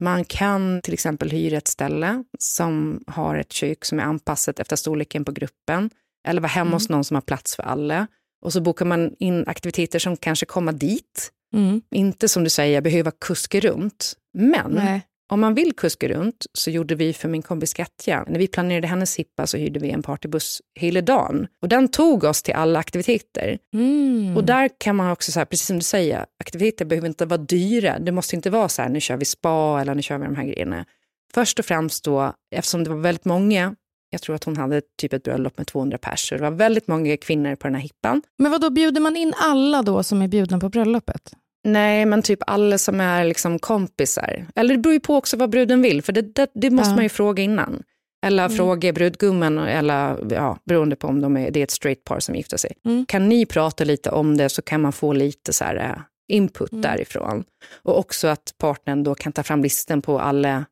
Man 0.03 0.25
kan 0.25 0.81
till 0.81 0.93
exempel 0.93 1.31
hyra 1.31 1.57
ett 1.57 1.67
ställe 1.67 2.23
som 2.39 3.03
har 3.07 3.35
ett 3.35 3.51
kök 3.51 3.85
som 3.85 3.99
är 3.99 4.03
anpassat 4.03 4.59
efter 4.59 4.75
storleken 4.75 5.25
på 5.25 5.31
gruppen. 5.31 5.89
eller 6.27 6.41
vara 6.41 6.49
hemma 6.49 6.67
Mm. 6.67 6.73
hos 6.73 6.89
någon 6.89 7.03
som 7.03 7.15
har 7.15 7.21
plats 7.21 7.55
för 7.55 7.63
alla. 7.63 8.07
Och 8.41 8.53
så 8.53 8.61
bokar 8.61 8.85
man 8.85 9.15
in 9.19 9.43
aktiviteter 9.47 9.99
som 9.99 10.17
kanske 10.17 10.45
kommer 10.45 10.71
dit. 10.71 11.31
Mm. 11.53 11.81
Inte 11.91 12.29
som 12.29 12.43
du 12.43 12.49
säger, 12.49 12.81
behöva 12.81 13.11
kuska 13.11 13.59
runt. 13.59 14.13
Men 14.33 14.71
Nej. 14.71 15.01
om 15.31 15.39
man 15.39 15.53
vill 15.53 15.73
kuska 15.75 16.07
runt 16.07 16.45
så 16.53 16.71
gjorde 16.71 16.95
vi 16.95 17.13
för 17.13 17.29
min 17.29 17.41
kompis 17.41 17.73
Katja, 17.73 18.25
när 18.27 18.39
vi 18.39 18.47
planerade 18.47 18.87
hennes 18.87 19.19
hippa 19.19 19.47
så 19.47 19.57
hyrde 19.57 19.79
vi 19.79 19.89
en 19.89 20.03
partybuss 20.03 20.61
hela 20.79 21.01
dagen. 21.01 21.47
Och 21.61 21.69
den 21.69 21.87
tog 21.87 22.23
oss 22.23 22.43
till 22.43 22.53
alla 22.53 22.79
aktiviteter. 22.79 23.57
Mm. 23.73 24.37
Och 24.37 24.43
där 24.43 24.69
kan 24.77 24.95
man 24.95 25.11
också, 25.11 25.31
så 25.31 25.39
här, 25.39 25.45
precis 25.45 25.67
som 25.67 25.75
du 25.75 25.83
säger, 25.83 26.25
aktiviteter 26.39 26.85
behöver 26.85 27.07
inte 27.07 27.25
vara 27.25 27.41
dyra. 27.41 27.99
Det 27.99 28.11
måste 28.11 28.35
inte 28.35 28.49
vara 28.49 28.69
så 28.69 28.81
här, 28.81 28.89
nu 28.89 28.99
kör 28.99 29.17
vi 29.17 29.25
spa 29.25 29.81
eller 29.81 29.95
nu 29.95 30.01
kör 30.01 30.17
vi 30.17 30.25
de 30.25 30.35
här 30.35 30.45
grejerna. 30.45 30.85
Först 31.33 31.59
och 31.59 31.65
främst 31.65 32.03
då, 32.03 32.33
eftersom 32.55 32.83
det 32.83 32.89
var 32.89 32.97
väldigt 32.97 33.25
många, 33.25 33.75
jag 34.09 34.21
tror 34.21 34.35
att 34.35 34.43
hon 34.43 34.57
hade 34.57 34.81
typ 35.01 35.13
ett 35.13 35.23
bröllop 35.23 35.57
med 35.57 35.67
200 35.67 35.97
pers, 35.97 36.29
så 36.29 36.35
det 36.35 36.41
var 36.41 36.51
väldigt 36.51 36.87
många 36.87 37.17
kvinnor 37.17 37.55
på 37.55 37.67
den 37.67 37.75
här 37.75 37.81
hippan. 37.81 38.21
Men 38.37 38.51
vad 38.51 38.61
då 38.61 38.69
bjuder 38.69 39.01
man 39.01 39.15
in 39.15 39.33
alla 39.37 39.81
då 39.81 40.03
som 40.03 40.21
är 40.21 40.27
bjudna 40.27 40.59
på 40.59 40.69
bröllopet? 40.69 41.33
Nej, 41.63 42.05
men 42.05 42.21
typ 42.21 42.39
alla 42.47 42.77
som 42.77 43.01
är 43.01 43.23
liksom 43.25 43.59
kompisar. 43.59 44.45
Eller 44.55 44.75
det 44.75 44.81
beror 44.81 44.93
ju 44.93 44.99
på 44.99 45.15
också 45.15 45.37
vad 45.37 45.49
bruden 45.49 45.81
vill, 45.81 46.01
för 46.01 46.13
det, 46.13 46.21
det, 46.21 46.47
det 46.53 46.69
måste 46.69 46.89
Ja. 46.91 46.95
man 46.95 47.03
ju 47.05 47.09
fråga 47.09 47.43
innan. 47.43 47.83
Eller 48.25 48.49
fråga 48.49 48.93
brudgummen, 48.93 49.57
eller 49.57 50.17
ja, 50.33 50.57
beroende 50.65 50.95
på 50.95 51.07
om 51.07 51.21
de 51.21 51.37
är, 51.37 51.51
det 51.51 51.59
är 51.59 51.63
ett 51.63 51.71
straight 51.71 52.03
par 52.03 52.19
som 52.19 52.35
gifter 52.35 52.57
sig. 52.57 52.71
Mm. 52.85 53.05
Kan 53.05 53.29
ni 53.29 53.45
prata 53.45 53.83
lite 53.83 54.09
om 54.11 54.37
det 54.37 54.49
så 54.49 54.61
kan 54.61 54.81
man 54.81 54.93
få 54.93 55.13
lite 55.13 55.53
så 55.53 55.63
här, 55.63 55.75
eh, 55.75 56.01
input 56.35 56.71
Mm. 56.71 56.81
därifrån. 56.81 57.43
Och 57.83 57.99
också 57.99 58.27
att 58.27 58.53
partnern 58.57 59.03
då 59.03 59.15
kan 59.15 59.31
ta 59.33 59.43
fram 59.43 59.63
listan 59.63 60.01
på 60.01 60.19
alla, 60.19 60.65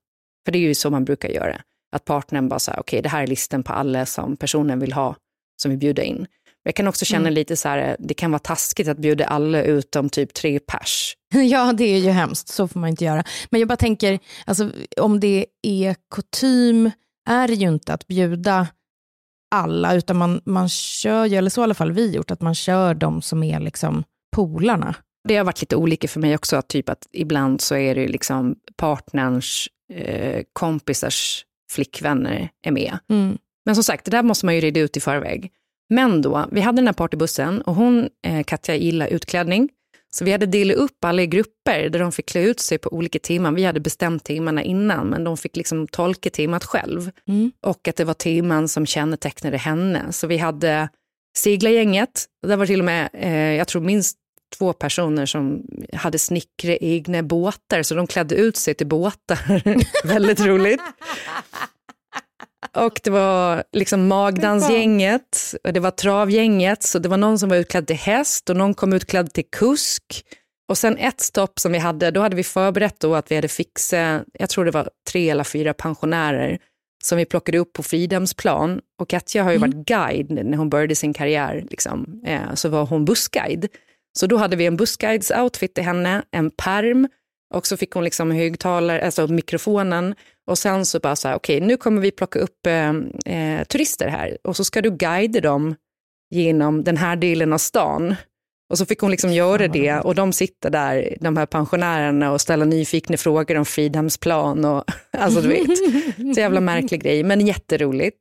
för 0.46 0.51
det 0.51 0.58
är 0.58 0.62
ju 0.62 0.75
så 0.75 0.89
man 0.89 1.06
brukar 1.06 1.29
göra. 1.29 1.62
Att 1.98 2.06
partnern 2.06 2.50
bara 2.50 2.60
okej 2.77 3.01
det 3.01 3.10
här 3.10 3.24
är 3.24 3.27
listan 3.27 3.63
på 3.63 3.74
alla 3.74 4.06
som 4.06 4.38
personen 4.38 4.80
vill 4.80 4.94
ha, 4.94 5.16
som 5.62 5.72
vi 5.72 5.77
bjuder 5.77 6.04
in. 6.04 6.27
Jag 6.63 6.75
kan 6.75 6.88
också 6.88 7.06
känna 7.06 7.22
Mm. 7.22 7.34
lite 7.34 7.58
så 7.58 7.70
här, 7.70 7.96
det 8.00 8.13
kan 8.13 8.32
vara 8.32 8.39
taskigt 8.39 8.88
att 8.88 8.98
bjuda 8.98 9.25
alla 9.25 9.63
utom 9.63 10.10
typ 10.10 10.34
tre 10.34 10.60
pers. 10.60 11.16
Ja, 11.34 11.74
det 11.74 11.84
är 11.84 12.00
ju 12.00 12.10
hemskt. 12.10 12.48
Så 12.48 12.68
får 12.68 12.80
man 12.80 12.89
inte 12.89 13.06
göra. 13.06 13.24
Men 13.50 13.60
jag 13.60 13.68
bara 13.68 13.75
tänker, 13.77 14.20
alltså, 14.46 14.72
om 14.98 15.20
det 15.20 15.46
är 15.62 15.96
kutym 16.16 16.92
är 17.30 17.48
det 17.48 17.54
ju 17.54 17.68
inte 17.68 17.94
att 17.94 18.08
bjuda 18.08 18.68
alla, 19.56 19.96
utan 19.96 20.18
man, 20.18 20.42
man 20.46 20.70
kör 20.70 21.25
ju, 21.25 21.38
eller 21.38 21.50
så 21.50 21.62
i 21.62 21.63
alla 21.63 21.74
fall 21.74 21.92
vi 21.92 22.12
gjort, 22.12 22.32
att 22.32 22.42
man 22.42 22.56
kör 22.56 22.94
de 22.94 23.22
som 23.22 23.44
är 23.44 23.60
liksom 23.60 24.04
polarna. 24.36 24.96
Det 25.27 25.38
har 25.38 25.46
varit 25.46 25.62
lite 25.62 25.75
olika 25.75 26.08
för 26.08 26.20
mig 26.20 26.36
också, 26.36 26.56
att 26.56 26.68
typ 26.68 26.89
att 26.89 27.08
ibland 27.12 27.62
så 27.62 27.75
är 27.75 27.96
det 27.96 28.08
liksom 28.08 28.56
partners 28.75 29.70
eh, 29.94 30.44
kompisars 30.54 31.46
flickvänner 31.69 32.50
är 32.65 32.71
med. 32.71 32.97
Mm. 33.09 33.38
Men 33.65 33.75
som 33.75 33.83
sagt, 33.83 34.05
det 34.05 34.12
där 34.12 34.24
måste 34.24 34.45
man 34.45 34.55
ju 34.55 34.62
reda 34.62 34.79
ut 34.79 34.97
i 34.97 35.00
förväg. 35.00 35.51
Men 35.89 36.21
då, 36.21 36.45
vi 36.51 36.62
hade 36.62 36.77
den 36.77 36.88
här 36.88 36.93
partybussen 36.93 37.62
och 37.62 37.75
hon, 37.75 38.09
eh, 38.27 38.43
Katja, 38.43 38.75
gillar 38.75 39.07
utklädning. 39.07 39.69
Så 40.09 40.25
vi 40.25 40.31
hade 40.31 40.45
delat 40.45 40.77
upp 40.77 41.05
alla 41.05 41.21
i 41.21 41.27
grupper 41.27 41.89
där 41.89 42.00
de 42.00 42.12
fick 42.12 42.25
klä 42.25 42.41
ut 42.41 42.59
sig 42.59 42.77
på 42.77 42.93
olika 42.93 43.19
timmar. 43.19 43.51
Vi 43.51 43.63
hade 43.63 43.79
bestämt 43.79 44.24
timmarna 44.24 44.63
innan, 44.63 45.07
men 45.07 45.24
de 45.24 45.38
fick 45.38 45.55
liksom 45.55 45.88
tolka 45.88 46.29
temat 46.29 46.63
själv. 46.63 47.12
Mm. 47.27 47.51
Och 47.62 47.88
att 47.88 47.95
det 47.95 48.03
var 48.03 48.13
teman 48.13 48.67
som 48.67 48.86
kännetecknade 48.86 49.57
henne. 49.57 50.12
Så 50.12 50.27
vi 50.27 50.38
hade 50.38 50.89
seglargänget, 51.38 52.25
där 52.47 52.57
var 52.57 52.65
till 52.65 52.79
och 52.79 52.86
med, 52.86 53.09
eh, 53.13 53.31
jag 53.31 53.67
tror 53.67 53.81
minst 53.81 54.17
två 54.58 54.74
personer 54.74 55.25
som 55.25 55.63
hade 55.94 56.20
snickrat 56.20 56.77
egna 56.82 57.24
båtar, 57.24 57.84
så 57.84 57.96
de 57.96 58.08
klädde 58.08 58.36
ut 58.36 58.58
sig 58.58 58.74
till 58.74 58.88
båtar. 58.88 59.62
Väldigt 60.08 60.39
roligt. 60.39 60.82
Och 62.75 63.00
det 63.04 63.10
var 63.10 63.63
liksom 63.72 64.08
magdansgänget, 64.08 65.56
och 65.63 65.74
det 65.74 65.80
var 65.80 65.92
travgänget, 65.92 66.84
så 66.84 67.00
det 67.00 67.10
var 67.10 67.18
någon 67.18 67.39
som 67.39 67.50
var 67.50 67.58
utklädd 67.58 67.88
till 67.88 67.96
häst 67.96 68.50
och 68.50 68.56
någon 68.56 68.74
kom 68.74 68.94
utklädd 68.94 69.34
till 69.34 69.50
kusk. 69.51 70.24
Och 70.70 70.77
sen 70.77 70.98
ett 70.98 71.22
stopp 71.22 71.60
som 71.60 71.72
vi 71.72 71.77
hade, 71.77 72.12
då 72.12 72.22
hade 72.22 72.36
vi 72.36 72.44
förberett 72.44 73.00
då 73.00 73.16
att 73.16 73.32
vi 73.32 73.36
hade 73.36 73.48
fixat, 73.48 74.24
jag 74.34 74.50
tror 74.50 74.66
det 74.66 74.72
var 74.72 74.89
tre 75.12 75.30
eller 75.30 75.44
fyra 75.44 75.74
pensionärer 75.74 76.60
som 77.03 77.18
vi 77.18 77.25
plockade 77.25 77.57
upp 77.57 77.74
på 77.74 77.83
Fridhemsplan. 77.83 78.81
Och 79.00 79.10
Katja 79.10 79.44
har 79.44 79.51
ju 79.51 79.57
varit 79.57 79.75
guide 79.75 80.31
när 80.31 80.57
hon 80.57 80.70
började 80.70 80.96
sin 80.96 81.14
karriär, 81.14 81.66
liksom. 81.70 82.22
eh, 82.25 82.53
så 82.53 82.70
var 82.70 82.86
hon 82.86 83.05
bussguide. 83.05 83.68
Så 84.20 84.27
då 84.27 84.38
hade 84.38 84.56
vi 84.56 84.66
en 84.66 84.77
bussguides-outfit 84.77 85.74
till 85.74 85.84
henne, 85.84 86.24
en 86.32 86.51
perm 86.51 87.08
och 87.53 87.68
så 87.68 87.77
fick 87.77 87.92
hon 87.92 88.03
liksom 88.03 88.32
högtalare, 88.32 89.06
alltså 89.06 89.27
mikrofonen 89.27 90.16
och 90.48 90.58
sen 90.58 90.86
så 90.86 91.00
bara 91.00 91.16
så 91.16 91.27
här, 91.27 91.36
okej 91.36 91.62
nu 91.62 91.77
kommer 91.77 92.01
vi 92.01 92.12
plocka 92.12 92.40
upp 92.40 92.68
eh, 92.68 92.90
eh, 93.36 93.64
turister 93.64 94.08
här 94.08 94.38
och 94.44 94.56
så 94.56 94.64
ska 94.64 94.82
du 94.82 94.92
guida 94.92 95.42
dem 95.42 95.75
genom 96.30 96.84
den 96.84 96.98
här 96.98 97.16
delen 97.16 97.53
av 97.53 97.58
stan. 97.58 98.16
Och 98.70 98.77
så 98.77 98.86
fick 98.86 99.00
hon 99.00 99.12
liksom 99.12 99.34
göra 99.34 99.68
det 99.68 99.94
och 99.94 100.16
de 100.16 100.34
sitter 100.34 100.70
där, 100.70 101.18
de 101.20 101.38
här 101.38 101.46
pensionärerna 101.46 102.32
och 102.32 102.42
ställer 102.42 102.66
nyfikna 102.66 103.18
frågor 103.18 103.58
om 103.58 103.66
Fridhemsplan 103.66 104.66
och 104.66 104.84
alltså 105.18 105.42
du 105.42 105.48
vet, 105.48 105.77
så 106.36 106.42
jävla 106.42 106.60
märklig 106.60 107.01
grej 107.03 107.24
men 107.24 107.48
jätteroligt. 107.48 108.18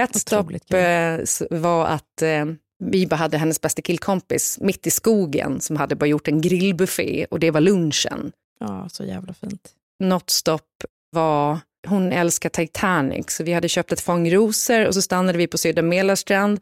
Ett 0.00 0.16
stopp 0.16 0.40
Otroligt 0.40 0.68
kul. 0.68 0.78
eh, 0.78 1.60
var 1.60 1.86
att 1.86 2.22
eh, 2.22 2.44
vi 2.80 3.06
bara 3.06 3.16
hade 3.16 3.38
hennes 3.38 3.60
bästa 3.60 3.82
killkompis 3.82 4.58
mitt 4.60 4.86
i 4.86 4.90
skogen 4.90 5.60
som 5.60 5.76
hade 5.76 5.96
bara 5.96 6.06
gjort 6.06 6.28
en 6.28 6.40
grillbuffé 6.40 7.26
och 7.30 7.40
det 7.40 7.50
var 7.50 7.60
lunchen. 7.60 8.32
Ja, 8.60 8.88
så 8.92 9.04
jävla 9.04 9.34
fint. 9.34 9.68
Något 10.04 10.30
stopp 10.30 10.68
var, 11.10 11.58
hon 11.88 12.12
älskar 12.12 12.48
Titanic, 12.48 13.30
så 13.30 13.44
vi 13.44 13.52
hade 13.52 13.68
köpt 13.68 13.92
ett 13.92 14.00
fång 14.00 14.30
rosor 14.34 14.86
och 14.86 14.94
så 14.94 15.02
stannade 15.02 15.38
vi 15.38 15.46
på 15.46 15.58
Södra 15.58 15.82
Mälarstrand 15.82 16.60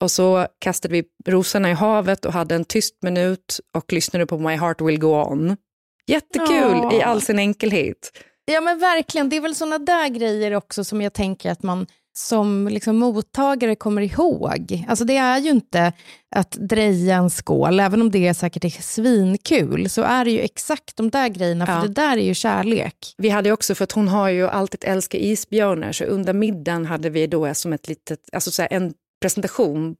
och 0.00 0.10
så 0.10 0.46
kastade 0.58 0.92
vi 0.92 1.04
rosorna 1.26 1.70
i 1.70 1.74
havet 1.74 2.24
och 2.24 2.32
hade 2.32 2.54
en 2.54 2.64
tyst 2.64 2.94
minut 3.02 3.60
och 3.76 3.92
lyssnade 3.92 4.26
på 4.26 4.38
My 4.38 4.56
Heart 4.56 4.80
Will 4.80 4.98
Go 4.98 5.22
On. 5.24 5.56
Jättekul 6.06 6.48
Ja. 6.82 6.92
i 6.94 7.02
all 7.02 7.22
sin 7.22 7.38
enkelhet. 7.38 8.12
Ja 8.44 8.60
men 8.60 8.78
verkligen, 8.78 9.28
det 9.28 9.36
är 9.36 9.40
väl 9.40 9.54
såna 9.54 9.78
där 9.78 10.08
grejer 10.08 10.54
också 10.54 10.84
som 10.84 11.02
jag 11.02 11.12
tänker 11.12 11.50
att 11.50 11.62
man 11.62 11.86
som 12.18 12.68
liksom 12.68 12.96
mottagare 12.96 13.74
kommer 13.74 14.02
ihåg. 14.02 14.84
Alltså 14.88 15.04
det 15.04 15.16
är 15.16 15.38
ju 15.38 15.50
inte 15.50 15.92
att 16.34 16.50
dreja 16.50 17.16
en 17.16 17.30
skål, 17.30 17.80
även 17.80 18.02
om 18.02 18.10
det 18.10 18.34
säkert 18.34 18.64
är 18.64 18.70
svinkul, 18.70 19.90
så 19.90 20.02
är 20.02 20.24
det 20.24 20.30
ju 20.30 20.40
exakt 20.40 20.96
de 20.96 21.10
där 21.10 21.28
grejerna, 21.28 21.66
för 21.66 21.72
Ja. 21.72 21.82
det 21.82 21.88
där 21.88 22.16
är 22.16 22.22
ju 22.22 22.34
kärlek. 22.34 23.14
Vi 23.18 23.28
hade 23.28 23.52
också, 23.52 23.74
för 23.74 23.84
att 23.84 23.92
hon 23.92 24.08
har 24.08 24.28
ju 24.28 24.48
alltid 24.48 24.84
älskat 24.84 25.20
isbjörnar, 25.20 25.92
så 25.92 26.04
under 26.04 26.32
middagen 26.32 26.86
hade 26.86 27.10
vi 27.10 27.26
då 27.26 27.54
som 27.54 27.72
ett 27.72 27.88
litet, 27.88 28.20
alltså 28.32 28.50
så 28.50 28.66
en 28.70 28.94
presentation 29.20 29.96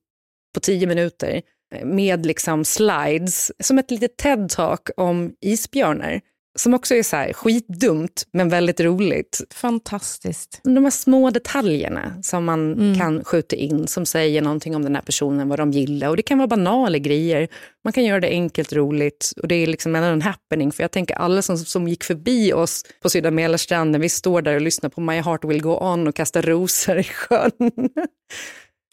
på 0.55 0.61
tio 0.61 0.87
minuter 0.87 1.43
med 1.85 2.27
liksom 2.27 2.65
slides, 2.65 3.53
som 3.61 3.79
ett 3.79 3.91
litet 3.91 4.17
TED-talk 4.23 4.91
om 4.97 5.33
isbjörnar. 5.41 6.21
Som 6.59 6.75
också 6.75 6.95
är 6.95 7.03
så 7.03 7.17
här 7.17 7.33
skitdumt, 7.33 8.27
men 8.33 8.49
väldigt 8.49 8.81
roligt. 8.81 9.41
Fantastiskt. 9.55 10.61
De 10.65 10.85
här 10.85 10.91
små 10.91 11.31
detaljerna 11.31 12.23
som 12.23 12.45
man 12.45 12.73
Mm. 12.73 12.99
kan 12.99 13.25
skjuta 13.25 13.57
in, 13.57 13.87
som 13.87 14.07
säger 14.07 14.43
någonting 14.43 14.77
om 14.77 14.83
den 14.85 14.95
här 14.95 15.03
personen, 15.03 15.49
vad 15.49 15.59
de 15.59 15.71
gillar. 15.73 16.09
Och 16.09 16.17
det 16.17 16.23
kan 16.23 16.39
vara 16.39 16.49
banala 16.49 16.99
grejer. 16.99 17.49
Man 17.85 17.93
kan 17.93 18.05
göra 18.05 18.21
det 18.21 18.29
enkelt, 18.29 18.73
roligt. 18.73 19.33
Och 19.43 19.49
det 19.49 19.55
är 19.55 19.67
liksom 19.67 19.95
en 19.97 20.23
happening. 20.23 20.73
För 20.73 20.83
jag 20.85 20.91
tänker 20.91 21.15
alla 21.15 21.43
som, 21.43 21.59
som 21.59 21.89
gick 21.89 22.05
förbi 22.05 22.53
oss 22.53 22.85
på 23.03 23.11
Södra 23.11 23.31
Mälarstrand, 23.31 23.91
när 23.91 23.99
vi 23.99 24.09
står 24.09 24.43
där 24.43 24.55
och 24.55 24.61
lyssnar 24.61 24.91
på 24.91 25.01
My 25.01 25.21
Heart 25.21 25.45
Will 25.45 25.63
Go 25.63 25.79
On 25.81 26.09
och 26.09 26.15
kastar 26.15 26.43
rosor 26.43 26.99
i 26.99 27.05
sjön. 27.05 27.51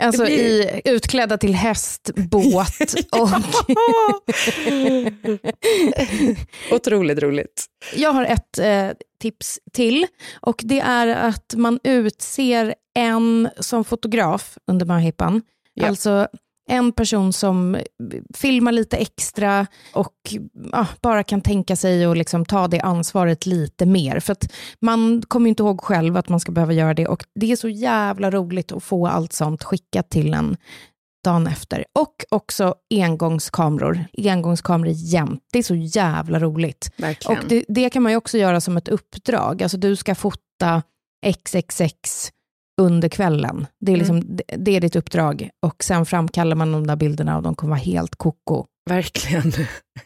Alltså 0.04 0.24
blir- 0.24 0.40
i, 0.40 0.82
utklädda 0.86 1.38
till 1.38 1.56
häst, 1.56 2.10
båt 2.16 2.94
och... 3.12 3.30
Otroligt 6.76 7.20
roligt. 7.20 7.66
Jag 7.96 8.12
har 8.14 8.26
ett 8.26 8.60
eh, 8.60 8.90
tips 9.22 9.60
till 9.74 10.08
och 10.42 10.62
det 10.64 10.80
är 10.80 11.08
att 11.08 11.54
man 11.58 11.80
utser 11.84 12.76
en 12.96 13.50
som 13.60 13.84
fotograf 13.84 14.58
under 14.68 14.86
möhippan. 14.86 15.42
Ja. 15.74 15.88
Alltså 15.88 16.28
en 16.68 16.92
person 16.92 17.34
som 17.34 17.78
filmar 18.34 18.72
lite 18.72 18.98
extra 18.98 19.68
och 19.94 20.14
ja, 20.72 20.88
bara 21.02 21.24
kan 21.24 21.42
tänka 21.42 21.76
sig 21.76 22.06
att 22.06 22.18
liksom 22.18 22.46
ta 22.46 22.68
det 22.68 22.80
ansvaret 22.80 23.46
lite 23.46 23.86
mer. 23.86 24.20
För 24.20 24.32
att 24.32 24.54
man 24.80 25.24
kommer 25.28 25.50
inte 25.50 25.64
ihåg 25.64 25.82
själv 25.82 26.18
att 26.18 26.30
man 26.30 26.40
ska 26.40 26.52
behöva 26.52 26.74
göra 26.74 26.94
det 26.94 27.08
och 27.08 27.24
det 27.36 27.52
är 27.52 27.56
så 27.56 27.70
jävla 27.70 28.32
roligt 28.32 28.72
att 28.72 28.84
få 28.84 29.08
allt 29.08 29.34
sånt 29.34 29.64
skickat 29.64 30.10
till 30.10 30.34
en 30.34 30.58
dagen 31.24 31.48
efter. 31.48 31.86
Och 31.94 32.26
också 32.30 32.76
engångskameror. 32.90 34.06
Engångskameror 34.18 34.94
jämt. 34.96 35.42
Det 35.52 35.60
är 35.60 35.64
så 35.64 35.76
jävla 35.76 36.40
roligt. 36.40 36.92
Verkligen. 36.98 37.44
Och 37.44 37.50
det, 37.50 37.66
det 37.68 37.90
kan 37.90 38.04
man 38.04 38.12
ju 38.12 38.18
också 38.18 38.38
göra 38.38 38.62
som 38.62 38.78
ett 38.78 38.88
uppdrag. 38.88 39.64
Alltså 39.64 39.78
du 39.78 39.96
ska 39.96 40.16
fota 40.16 40.84
XXX 41.26 42.32
under 42.82 43.10
kvällen. 43.10 43.68
Det 43.80 43.92
är, 43.92 43.98
liksom, 43.98 44.22
det, 44.36 44.44
det 44.58 44.76
är 44.76 44.82
ditt 44.82 44.96
uppdrag. 44.96 45.50
Och 45.60 45.84
sen 45.84 46.06
framkallar 46.06 46.56
man 46.56 46.72
de 46.72 46.88
där 46.88 46.96
bilderna 46.96 47.38
och 47.38 47.44
de 47.44 47.56
kommer 47.56 47.72
vara 47.72 47.80
helt 47.80 48.16
koko. 48.16 48.66
Verkligen. 48.90 49.52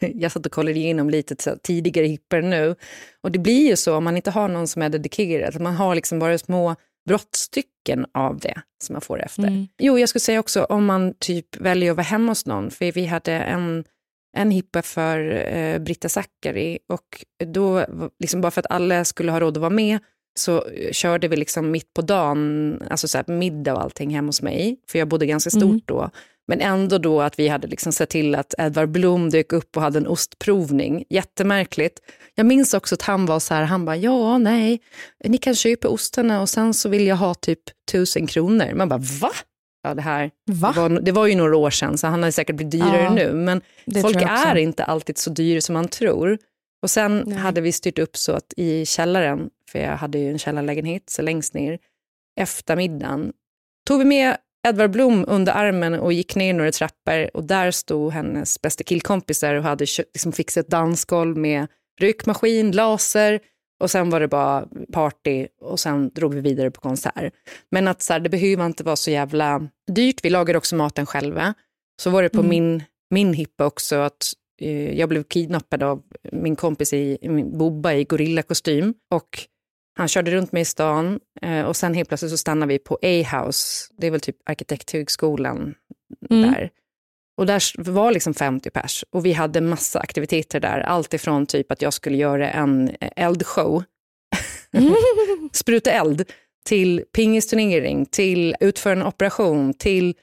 Jag 0.00 0.32
satt 0.32 0.46
och 0.46 0.52
kollade 0.52 0.78
igenom 0.78 1.10
lite 1.10 1.56
tidigare 1.62 2.06
hippor 2.06 2.42
nu. 2.42 2.74
Och 3.22 3.30
det 3.32 3.38
blir 3.38 3.68
ju 3.68 3.76
så 3.76 3.96
om 3.96 4.04
man 4.04 4.16
inte 4.16 4.30
har 4.30 4.48
någon 4.48 4.68
som 4.68 4.82
är 4.82 4.88
dedikerad. 4.88 5.60
Man 5.60 5.74
har 5.74 5.94
liksom 5.94 6.18
bara 6.18 6.38
små 6.38 6.76
brottstycken 7.08 8.06
av 8.14 8.38
det 8.38 8.60
som 8.84 8.92
man 8.92 9.00
får 9.00 9.22
efter. 9.22 9.42
Mm. 9.42 9.68
Jo, 9.78 9.98
jag 9.98 10.08
skulle 10.08 10.20
säga 10.20 10.40
också 10.40 10.64
om 10.64 10.84
man 10.84 11.14
typ 11.18 11.56
väljer 11.56 11.90
att 11.90 11.96
vara 11.96 12.04
hemma 12.04 12.30
hos 12.30 12.46
någon, 12.46 12.70
för 12.70 12.92
vi 12.92 13.06
hade 13.06 13.32
en, 13.32 13.84
en 14.36 14.50
hippa 14.50 14.82
för 14.82 15.46
eh, 15.54 15.78
Britta 15.78 16.08
Zackari 16.08 16.78
och 16.88 17.24
då, 17.44 17.86
liksom 18.18 18.40
bara 18.40 18.50
för 18.50 18.60
att 18.60 18.70
alla 18.70 19.04
skulle 19.04 19.32
ha 19.32 19.40
råd 19.40 19.56
att 19.56 19.60
vara 19.60 19.70
med, 19.70 19.98
så 20.38 20.64
eh, 20.68 20.92
körde 20.92 21.28
vi 21.28 21.36
liksom 21.36 21.70
mitt 21.70 21.94
på 21.94 22.02
dagen, 22.02 22.82
alltså 22.90 23.08
så 23.08 23.18
här 23.18 23.24
middag 23.34 23.74
och 23.74 23.82
allting 23.82 24.10
hemma 24.14 24.28
hos 24.28 24.42
mig, 24.42 24.76
för 24.90 24.98
jag 24.98 25.08
bodde 25.08 25.26
ganska 25.26 25.50
stort 25.50 25.62
Mm. 25.62 25.80
då. 25.84 26.10
Men 26.48 26.60
ändå 26.60 26.98
då 26.98 27.20
att 27.20 27.38
vi 27.38 27.48
hade 27.48 27.68
liksom 27.68 27.92
sett 27.92 28.08
till 28.10 28.34
att 28.34 28.54
Edvard 28.58 28.88
Blom 28.88 29.30
dök 29.30 29.52
upp 29.52 29.76
och 29.76 29.82
hade 29.82 29.98
en 29.98 30.06
ostprovning. 30.06 31.04
Jättemärkligt. 31.08 31.98
Jag 32.34 32.46
minns 32.46 32.74
också 32.74 32.94
att 32.94 33.02
han 33.02 33.26
var 33.26 33.40
så 33.40 33.54
här, 33.54 33.62
han 33.62 33.84
bara, 33.84 33.96
ja, 33.96 34.38
nej, 34.38 34.80
ni 35.24 35.38
kan 35.38 35.54
köpa 35.54 35.88
ostarna 35.88 36.40
och 36.40 36.48
sen 36.48 36.74
så 36.74 36.88
vill 36.88 37.06
jag 37.06 37.16
ha 37.16 37.34
typ 37.34 37.60
tusen 37.92 38.26
kronor. 38.26 38.74
Man 38.74 38.88
bara, 38.88 39.00
va? 39.20 39.30
Ja, 39.82 39.94
det 39.94 40.02
här 40.02 40.30
Va? 40.50 40.72
var, 40.76 40.88
det 40.88 41.12
var 41.12 41.26
ju 41.26 41.34
några 41.34 41.56
år 41.56 41.70
sedan, 41.70 41.98
så 41.98 42.06
han 42.06 42.22
har 42.22 42.30
säkert 42.30 42.56
blivit 42.56 42.72
dyrare 42.72 43.02
Ja, 43.02 43.14
nu. 43.14 43.32
Men 43.32 43.60
folk 44.02 44.16
är 44.22 44.56
inte 44.56 44.84
alltid 44.84 45.18
så 45.18 45.30
dyra 45.30 45.60
som 45.60 45.72
man 45.72 45.88
tror. 45.88 46.38
Och 46.82 46.90
sen 46.90 47.22
Nej. 47.26 47.38
hade 47.38 47.60
vi 47.60 47.72
styrt 47.72 47.98
upp 47.98 48.16
så 48.16 48.32
att 48.32 48.52
i 48.56 48.86
källaren, 48.86 49.50
för 49.72 49.78
jag 49.78 49.96
hade 49.96 50.18
ju 50.18 50.30
en 50.30 50.38
källarlägenhet, 50.38 51.10
så 51.10 51.22
längst 51.22 51.54
ner, 51.54 51.78
efter 52.40 52.76
middagen, 52.76 53.32
tog 53.86 53.98
vi 53.98 54.04
med 54.04 54.36
Edvard 54.68 54.90
Blom 54.90 55.24
under 55.28 55.52
armen 55.52 55.94
och 55.94 56.12
gick 56.12 56.36
ner 56.36 56.54
några 56.54 56.72
trappor 56.72 57.36
och 57.36 57.44
där 57.44 57.70
stod 57.70 58.12
hennes 58.12 58.62
bästa 58.62 58.84
killkompisar 58.84 59.54
och 59.54 59.62
hade 59.62 59.86
liksom 60.14 60.32
fixat 60.32 60.64
ett 60.64 60.70
dansgolv 60.70 61.36
med 61.36 61.66
rykmaskin, 62.00 62.72
laser 62.72 63.40
och 63.80 63.90
sen 63.90 64.10
var 64.10 64.20
det 64.20 64.28
bara 64.28 64.66
party 64.92 65.46
och 65.60 65.80
sen 65.80 66.10
drog 66.14 66.34
vi 66.34 66.40
vidare 66.40 66.70
på 66.70 66.80
konsert. 66.80 67.32
Men 67.70 67.88
att 67.88 68.02
så 68.02 68.12
här, 68.12 68.20
det 68.20 68.28
behöver 68.28 68.66
inte 68.66 68.84
vara 68.84 68.96
så 68.96 69.10
jävla 69.10 69.68
dyrt. 69.92 70.24
Vi 70.24 70.30
lagade 70.30 70.58
också 70.58 70.76
maten 70.76 71.06
själva. 71.06 71.54
Så 72.02 72.10
var 72.10 72.22
det 72.22 72.28
på 72.28 72.38
Mm. 72.38 72.48
min, 72.48 72.82
min 73.10 73.32
hippa 73.34 73.66
också 73.66 73.96
att 73.96 74.32
eh, 74.60 74.98
jag 74.98 75.08
blev 75.08 75.22
kidnappad 75.22 75.82
av 75.82 76.02
min 76.32 76.56
kompis 76.56 76.92
i, 76.92 77.18
i 77.20 77.28
min 77.28 77.58
Bobba 77.58 77.92
i 77.92 78.04
gorillakostym 78.04 78.94
och 79.10 79.28
han 79.96 80.08
körde 80.08 80.30
runt 80.30 80.52
mig 80.52 80.62
i 80.62 80.64
stan 80.64 81.20
eh, 81.42 81.62
och 81.62 81.76
sen 81.76 81.94
helt 81.94 82.08
plötsligt 82.08 82.30
så 82.30 82.38
stannade 82.38 82.72
vi 82.72 82.78
på 82.78 82.98
A-house, 83.02 83.88
det 83.98 84.06
är 84.06 84.10
väl 84.10 84.20
typ 84.20 84.36
arkitekthögskolan 84.46 85.74
Mm. 86.30 86.52
där. 86.52 86.70
Och 87.36 87.46
där 87.46 87.90
var 87.92 88.12
liksom 88.12 88.34
50 88.34 88.70
pers 88.70 89.04
och 89.10 89.26
vi 89.26 89.32
hade 89.32 89.60
massa 89.60 90.00
aktiviteter 90.00 90.60
där. 90.60 90.80
Allt 90.80 91.14
ifrån 91.14 91.46
typ 91.46 91.72
att 91.72 91.82
jag 91.82 91.92
skulle 91.92 92.16
göra 92.16 92.50
en 92.50 92.88
eh, 93.00 93.10
eldshow, 93.16 93.84
spruta 95.52 95.90
eld, 95.90 96.24
till 96.64 97.04
pingisturnering, 97.16 98.06
till 98.06 98.56
utföra 98.60 98.92
en 98.92 99.02
operation, 99.06 99.74
till 99.74 100.14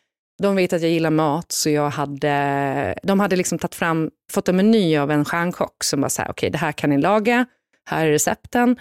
de 0.41 0.55
vet 0.55 0.73
att 0.73 0.81
jag 0.81 0.91
gillar 0.91 1.09
mat 1.09 1.51
så 1.51 1.69
jag 1.69 1.89
hade, 1.89 2.99
de 3.03 3.19
hade 3.19 3.35
liksom 3.35 3.59
tagit 3.59 3.75
fram, 3.75 4.11
fått 4.31 4.49
en 4.49 4.55
meny 4.55 4.97
av 4.97 5.11
en 5.11 5.25
stjärnkock 5.25 5.83
som 5.83 6.01
var 6.01 6.09
så 6.09 6.21
här, 6.21 6.31
okej 6.31 6.49
det 6.49 6.57
här 6.57 6.71
kan 6.71 6.89
ni 6.89 6.97
laga, 6.97 7.45
här 7.85 8.07
är 8.07 8.11
recepten. 8.11 8.77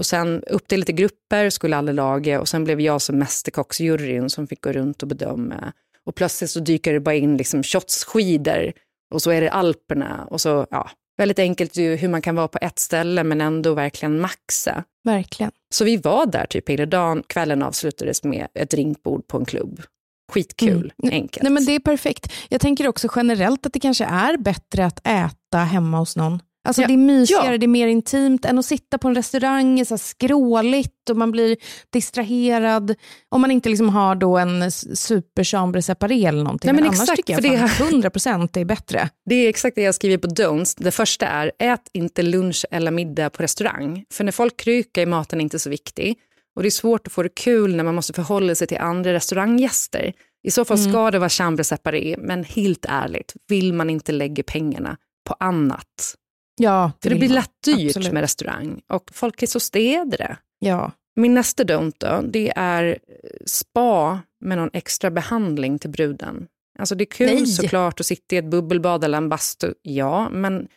Och 0.00 0.06
sen 0.06 0.42
upp 0.46 0.68
till 0.68 0.78
lite 0.80 0.92
grupper 0.92 1.50
skulle 1.50 1.76
alla 1.76 1.92
laga 1.92 2.40
och 2.40 2.48
sen 2.48 2.64
blev 2.64 2.80
jag 2.80 3.02
som 3.02 3.18
mästerkocksjuryn 3.18 4.30
som 4.30 4.46
fick 4.46 4.60
gå 4.60 4.72
runt 4.72 5.02
och 5.02 5.08
bedöma. 5.08 5.72
Och 6.06 6.14
plötsligt 6.14 6.50
så 6.50 6.60
dyker 6.60 6.92
det 6.92 7.00
bara 7.00 7.14
in 7.14 7.36
liksom 7.36 7.62
shotsskidor 7.62 8.72
och 9.14 9.22
så 9.22 9.30
är 9.30 9.40
det 9.40 9.50
Alperna 9.50 10.26
och 10.30 10.40
så, 10.40 10.66
ja, 10.70 10.90
väldigt 11.18 11.38
enkelt 11.38 11.76
hur 11.76 12.08
man 12.08 12.22
kan 12.22 12.34
vara 12.36 12.48
på 12.48 12.58
ett 12.62 12.78
ställe 12.78 13.24
men 13.24 13.40
ändå 13.40 13.74
verkligen 13.74 14.20
maxa. 14.20 14.84
Verkligen. 15.04 15.52
Så 15.74 15.84
vi 15.84 15.96
var 15.96 16.26
där 16.26 16.46
typ 16.46 16.68
hela 16.68 16.86
dagen. 16.86 17.22
Kvällen 17.26 17.62
avslutades 17.62 18.24
med 18.24 18.46
ett 18.54 18.70
drinkbord 18.70 19.26
på 19.26 19.36
en 19.38 19.44
klubb. 19.44 19.82
Skitkul, 20.32 20.92
Mm. 21.02 21.14
enkelt. 21.14 21.42
Nej, 21.42 21.52
men 21.52 21.64
det 21.64 21.74
är 21.74 21.80
perfekt. 21.80 22.32
Jag 22.48 22.60
tänker 22.60 22.88
också 22.88 23.08
generellt 23.16 23.66
att 23.66 23.72
det 23.72 23.80
kanske 23.80 24.04
är 24.04 24.36
bättre 24.36 24.86
att 24.86 25.06
äta 25.06 25.58
hemma 25.58 25.98
hos 25.98 26.16
någon. 26.16 26.40
Alltså 26.68 26.82
Ja. 26.82 26.88
Det 26.88 26.94
är 26.94 26.96
mysigare, 26.96 27.52
Ja. 27.52 27.58
det 27.58 27.66
är 27.66 27.68
mer 27.68 27.86
intimt 27.88 28.44
än 28.44 28.58
att 28.58 28.64
sitta 28.66 28.98
på 28.98 29.08
en 29.08 29.14
restaurang, 29.14 29.84
så 29.86 29.94
här 29.94 29.98
skråligt 29.98 31.10
och 31.10 31.16
man 31.16 31.30
blir 31.30 31.56
distraherad. 31.92 32.94
Om 33.28 33.40
man 33.40 33.50
inte 33.50 33.68
liksom 33.68 33.88
har 33.88 34.14
då 34.14 34.38
en 34.38 34.70
superchambre 34.70 35.82
separé 35.82 36.26
eller 36.26 36.44
någonting. 36.44 36.68
Nej, 36.68 36.74
men 36.74 36.84
annars 36.84 37.00
exakt, 37.00 37.16
tycker 37.16 37.32
jag 37.32 37.42
för 37.42 37.48
det- 37.50 37.68
fan 37.68 37.86
100% 38.02 38.56
är 38.60 38.64
bättre. 38.64 39.08
Det 39.24 39.34
är 39.34 39.48
exakt 39.48 39.74
det 39.74 39.82
jag 39.82 39.94
skriver 39.94 40.18
på 40.18 40.28
Don'ts. 40.28 40.74
Det 40.78 40.90
första 40.90 41.26
är, 41.26 41.52
ät 41.58 41.80
inte 41.92 42.22
lunch 42.22 42.64
eller 42.70 42.90
middag 42.90 43.30
på 43.30 43.42
restaurang. 43.42 44.04
För 44.12 44.24
när 44.24 44.32
folk 44.32 44.56
krykar 44.56 45.02
är 45.02 45.06
maten 45.06 45.40
inte 45.40 45.58
så 45.58 45.70
viktig. 45.70 46.16
Och 46.56 46.62
det 46.62 46.68
är 46.68 46.70
svårt 46.70 47.06
att 47.06 47.12
få 47.12 47.22
det 47.22 47.28
kul 47.34 47.76
när 47.76 47.84
man 47.84 47.94
måste 47.94 48.12
förhålla 48.12 48.54
sig 48.54 48.66
till 48.66 48.78
andra 48.78 49.12
restauranggäster. 49.12 50.12
I 50.46 50.50
så 50.50 50.64
fall 50.64 50.78
Mm. 50.78 50.92
ska 50.92 51.10
det 51.10 51.18
vara 51.18 51.28
chambre 51.28 51.64
separé, 51.64 52.16
men 52.18 52.44
helt 52.44 52.86
ärligt, 52.88 53.34
vill 53.48 53.72
man 53.72 53.90
inte 53.90 54.12
lägga 54.12 54.42
pengarna 54.42 54.96
på 55.28 55.36
annat? 55.40 56.14
Ja, 56.62 56.92
För 57.02 57.10
det 57.10 57.16
blir 57.16 57.28
lätt 57.28 57.62
dyrt 57.64 57.96
Absolut. 57.96 58.12
med 58.12 58.20
restaurang 58.20 58.80
och 58.88 59.10
folk 59.12 59.42
är 59.42 59.46
så 59.46 59.60
städre. 59.60 60.36
Ja. 60.58 60.92
Min 61.16 61.34
nästa 61.34 61.64
don't 61.64 61.94
då, 61.98 62.22
det 62.28 62.52
är 62.56 62.98
spa 63.46 64.20
med 64.40 64.58
någon 64.58 64.70
extra 64.72 65.10
behandling 65.10 65.78
till 65.78 65.90
bruden. 65.90 66.46
Alltså 66.78 66.94
det 66.94 67.04
är 67.04 67.06
kul 67.06 67.26
Nej. 67.26 67.46
såklart 67.46 68.00
att 68.00 68.06
sitta 68.06 68.34
i 68.34 68.38
ett 68.38 68.44
bubbelbad 68.44 69.04
eller 69.04 69.18
en 69.18 69.28
bastu, 69.28 69.74
ja, 69.82 70.28
men 70.28 70.68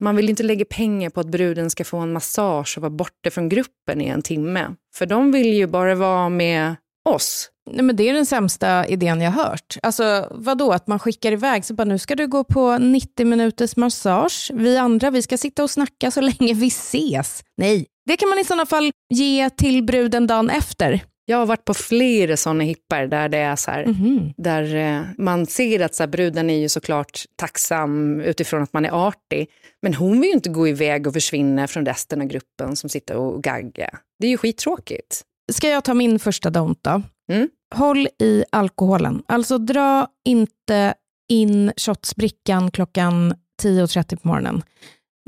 man 0.00 0.16
vill 0.16 0.28
inte 0.28 0.42
lägga 0.42 0.64
pengar 0.64 1.10
på 1.10 1.20
att 1.20 1.26
bruden 1.26 1.70
ska 1.70 1.84
få 1.84 1.98
en 1.98 2.12
massage 2.12 2.74
och 2.76 2.82
vara 2.82 2.90
borta 2.90 3.30
från 3.30 3.48
gruppen 3.48 4.00
i 4.00 4.06
en 4.06 4.22
timme. 4.22 4.74
För 4.94 5.06
de 5.06 5.32
vill 5.32 5.54
ju 5.54 5.66
bara 5.66 5.94
vara 5.94 6.28
med 6.28 6.76
oss. 7.04 7.50
Nej, 7.70 7.82
men 7.84 7.96
det 7.96 8.08
är 8.08 8.14
den 8.14 8.26
sämsta 8.26 8.86
idén 8.86 9.20
jag 9.20 9.30
hört. 9.30 9.76
Alltså, 9.82 10.28
vadå, 10.30 10.72
att 10.72 10.86
man 10.86 10.98
skickar 10.98 11.32
iväg, 11.32 11.64
så 11.64 11.74
bara 11.74 11.84
nu 11.84 11.98
ska 11.98 12.14
du 12.14 12.26
gå 12.26 12.44
på 12.44 12.78
90 12.78 13.26
minuters 13.26 13.76
massage. 13.76 14.50
Vi 14.54 14.76
andra, 14.78 15.10
vi 15.10 15.22
ska 15.22 15.38
sitta 15.38 15.62
och 15.62 15.70
snacka 15.70 16.10
så 16.10 16.20
länge 16.20 16.54
vi 16.54 16.66
ses. 16.66 17.42
Nej, 17.56 17.86
det 18.06 18.16
kan 18.16 18.28
man 18.28 18.38
i 18.38 18.44
sådana 18.44 18.66
fall 18.66 18.90
ge 19.14 19.50
till 19.50 19.82
bruden 19.84 20.26
dagen 20.26 20.50
efter. 20.50 21.00
Jag 21.26 21.36
har 21.38 21.46
varit 21.46 21.64
på 21.64 21.74
flera 21.74 22.36
sådana 22.36 22.64
hippar 22.64 23.06
där 23.06 23.28
det 23.28 23.38
är 23.38 23.56
så 23.56 23.70
här, 23.70 23.86
Mhm. 23.86 24.32
där 24.36 24.74
eh, 24.76 25.02
man 25.18 25.46
ser 25.46 25.80
att 25.80 25.94
så 25.94 26.02
här, 26.02 26.08
bruden 26.08 26.50
är 26.50 26.58
ju 26.58 26.68
såklart 26.68 27.22
tacksam 27.36 28.20
utifrån 28.20 28.62
att 28.62 28.72
man 28.72 28.84
är 28.84 29.08
artig. 29.08 29.46
Men 29.82 29.94
hon 29.94 30.20
vill 30.20 30.28
ju 30.30 30.34
inte 30.34 30.48
gå 30.50 30.68
iväg 30.68 31.06
och 31.06 31.12
försvinna 31.12 31.66
från 31.68 31.86
resten 31.86 32.20
av 32.20 32.26
gruppen 32.26 32.76
som 32.76 32.90
sitter 32.90 33.16
och 33.16 33.42
gaggar. 33.42 33.98
Det 34.20 34.26
är 34.26 34.30
ju 34.30 34.36
skittråkigt. 34.36 35.22
Ska 35.52 35.68
jag 35.68 35.84
ta 35.84 35.94
min 35.94 36.18
första 36.18 36.50
don't 36.50 36.78
då? 36.80 37.02
Mm. 37.32 37.48
Håll 37.74 38.08
i 38.18 38.44
alkoholen. 38.52 39.22
Alltså 39.28 39.58
dra 39.58 40.06
inte 40.24 40.94
in 41.28 41.72
shotsbrickan 41.76 42.70
klockan 42.70 43.34
10.30 43.62 44.16
på 44.16 44.28
morgonen. 44.28 44.62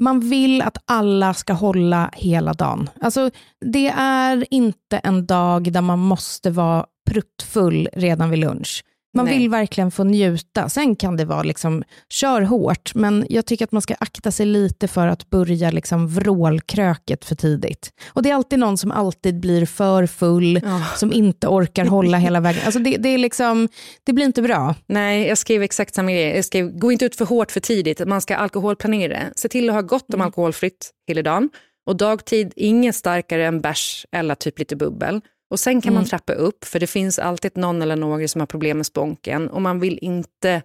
Man 0.02 0.20
vill 0.20 0.62
att 0.62 0.78
alla 0.84 1.34
ska 1.34 1.52
hålla 1.52 2.10
hela 2.12 2.52
dagen. 2.52 2.90
Alltså, 3.00 3.30
det 3.60 3.88
är 3.98 4.46
inte 4.50 4.98
en 4.98 5.26
dag 5.26 5.72
där 5.72 5.80
man 5.80 5.98
måste 5.98 6.50
vara 6.50 6.86
pruttfull 7.10 7.88
redan 7.92 8.30
vid 8.30 8.38
lunch. 8.38 8.84
Man 9.16 9.24
Nej. 9.24 9.38
vill 9.38 9.50
verkligen 9.50 9.90
få 9.90 10.04
njuta. 10.04 10.68
Sen 10.68 10.96
kan 10.96 11.16
det 11.16 11.24
vara 11.24 11.42
liksom, 11.42 11.84
kör 12.08 12.42
hårt, 12.42 12.94
men 12.94 13.26
jag 13.28 13.46
tycker 13.46 13.64
att 13.64 13.72
man 13.72 13.82
ska 13.82 13.94
akta 13.98 14.30
sig 14.30 14.46
lite 14.46 14.88
för 14.88 15.06
att 15.06 15.30
börja 15.30 15.70
liksom 15.70 16.08
vrålkröket 16.08 17.24
för 17.24 17.34
tidigt. 17.34 17.90
Och 18.08 18.22
det 18.22 18.30
är 18.30 18.34
alltid 18.34 18.58
någon 18.58 18.78
som 18.78 18.90
alltid 18.90 19.40
blir 19.40 19.66
för 19.66 20.06
full, 20.06 20.60
som 20.96 21.12
inte 21.12 21.48
orkar 21.48 21.84
hålla 21.84 22.18
hela 22.18 22.40
vägen. 22.40 22.62
Alltså 22.64 22.80
det, 22.80 22.96
det, 22.96 23.08
är 23.08 23.18
liksom, 23.18 23.68
det 24.04 24.12
blir 24.12 24.24
inte 24.24 24.42
bra. 24.42 24.74
Nej, 24.86 25.26
jag 25.28 25.38
skrev 25.38 25.62
exakt 25.62 25.94
samma 25.94 26.12
grej. 26.12 26.36
Jag 26.36 26.44
skrev, 26.44 26.78
gå 26.78 26.92
inte 26.92 27.04
ut 27.04 27.16
för 27.16 27.24
hårt 27.24 27.52
för 27.52 27.60
tidigt. 27.60 28.06
Man 28.06 28.20
ska 28.20 28.36
alkoholplanera. 28.36 29.18
Se 29.36 29.48
till 29.48 29.68
att 29.68 29.74
ha 29.74 29.82
gott 29.82 30.14
om 30.14 30.20
alkoholfritt 30.20 30.90
hela 31.06 31.22
dagen. 31.22 31.50
Och 31.86 31.96
dagtid, 31.96 32.52
inget 32.56 32.94
starkare 32.94 33.46
än 33.46 33.60
bärs 33.60 34.06
eller 34.12 34.34
typ 34.34 34.58
lite 34.58 34.76
bubbel. 34.76 35.20
Och 35.56 35.60
sen 35.60 35.80
kan 35.80 35.94
man 35.94 36.04
trappa 36.04 36.32
upp, 36.32 36.64
för 36.64 36.80
det 36.80 36.86
finns 36.86 37.18
alltid 37.18 37.56
någon 37.56 37.82
eller 37.82 37.96
några 37.96 38.28
som 38.28 38.40
har 38.40 38.46
problem 38.46 38.76
med 38.76 38.86
sponken. 38.86 39.48
Och 39.48 39.62
man 39.62 39.80
vill 39.80 39.98
inte 40.02 40.62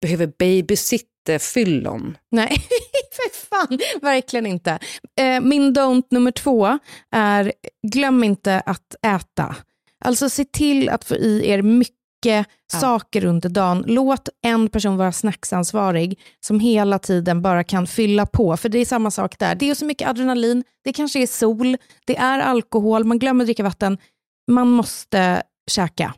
behöva 0.00 0.26
babysitta 0.38 1.38
fyllon. 1.38 2.16
Nej, 2.30 2.48
för 3.12 3.48
fan, 3.48 3.78
verkligen 4.02 4.46
inte. 4.46 4.78
Eh, 5.20 5.40
min 5.40 5.74
don't 5.74 6.06
nummer 6.10 6.30
två 6.30 6.78
är, 7.10 7.52
glöm 7.92 8.24
inte 8.24 8.60
att 8.60 8.94
äta. 9.06 9.56
Alltså 10.04 10.28
se 10.28 10.44
till 10.44 10.88
att 10.88 11.04
få 11.04 11.16
i 11.16 11.48
er 11.48 11.62
mycket 11.62 12.46
saker 12.72 13.24
under 13.24 13.48
dagen. 13.48 13.84
Låt 13.86 14.28
en 14.42 14.68
person 14.68 14.96
vara 14.96 15.12
snacksansvarig 15.12 16.18
som 16.40 16.60
hela 16.60 16.98
tiden 16.98 17.42
bara 17.42 17.64
kan 17.64 17.86
fylla 17.86 18.26
på. 18.26 18.56
För 18.56 18.68
det 18.68 18.78
är 18.78 18.84
samma 18.84 19.10
sak 19.10 19.38
där. 19.38 19.54
Det 19.54 19.70
är 19.70 19.74
så 19.74 19.84
mycket 19.84 20.08
adrenalin, 20.08 20.64
det 20.84 20.92
kanske 20.92 21.22
är 21.22 21.26
sol, 21.26 21.76
det 22.06 22.16
är 22.16 22.40
alkohol, 22.40 23.04
man 23.04 23.18
glömmer 23.18 23.44
dricka 23.44 23.62
vatten. 23.62 23.98
Man 24.50 24.68
måste 24.68 25.42
käka. 25.70 26.14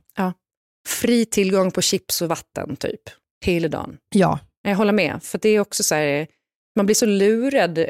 Fri 0.88 1.24
tillgång 1.26 1.70
på 1.70 1.82
chips 1.82 2.22
och 2.22 2.28
vatten 2.28 2.76
typ, 2.76 3.00
hela 3.44 3.68
dagen. 3.68 3.96
Ja, 4.14 4.38
Jag 4.62 4.76
håller 4.76 4.92
med, 4.92 5.22
för 5.22 5.38
det 5.38 5.48
är 5.48 5.60
också 5.60 5.82
så 5.82 5.94
här, 5.94 6.26
man 6.76 6.86
blir 6.86 6.94
så 6.94 7.06
lurad 7.06 7.78
eh, 7.78 7.84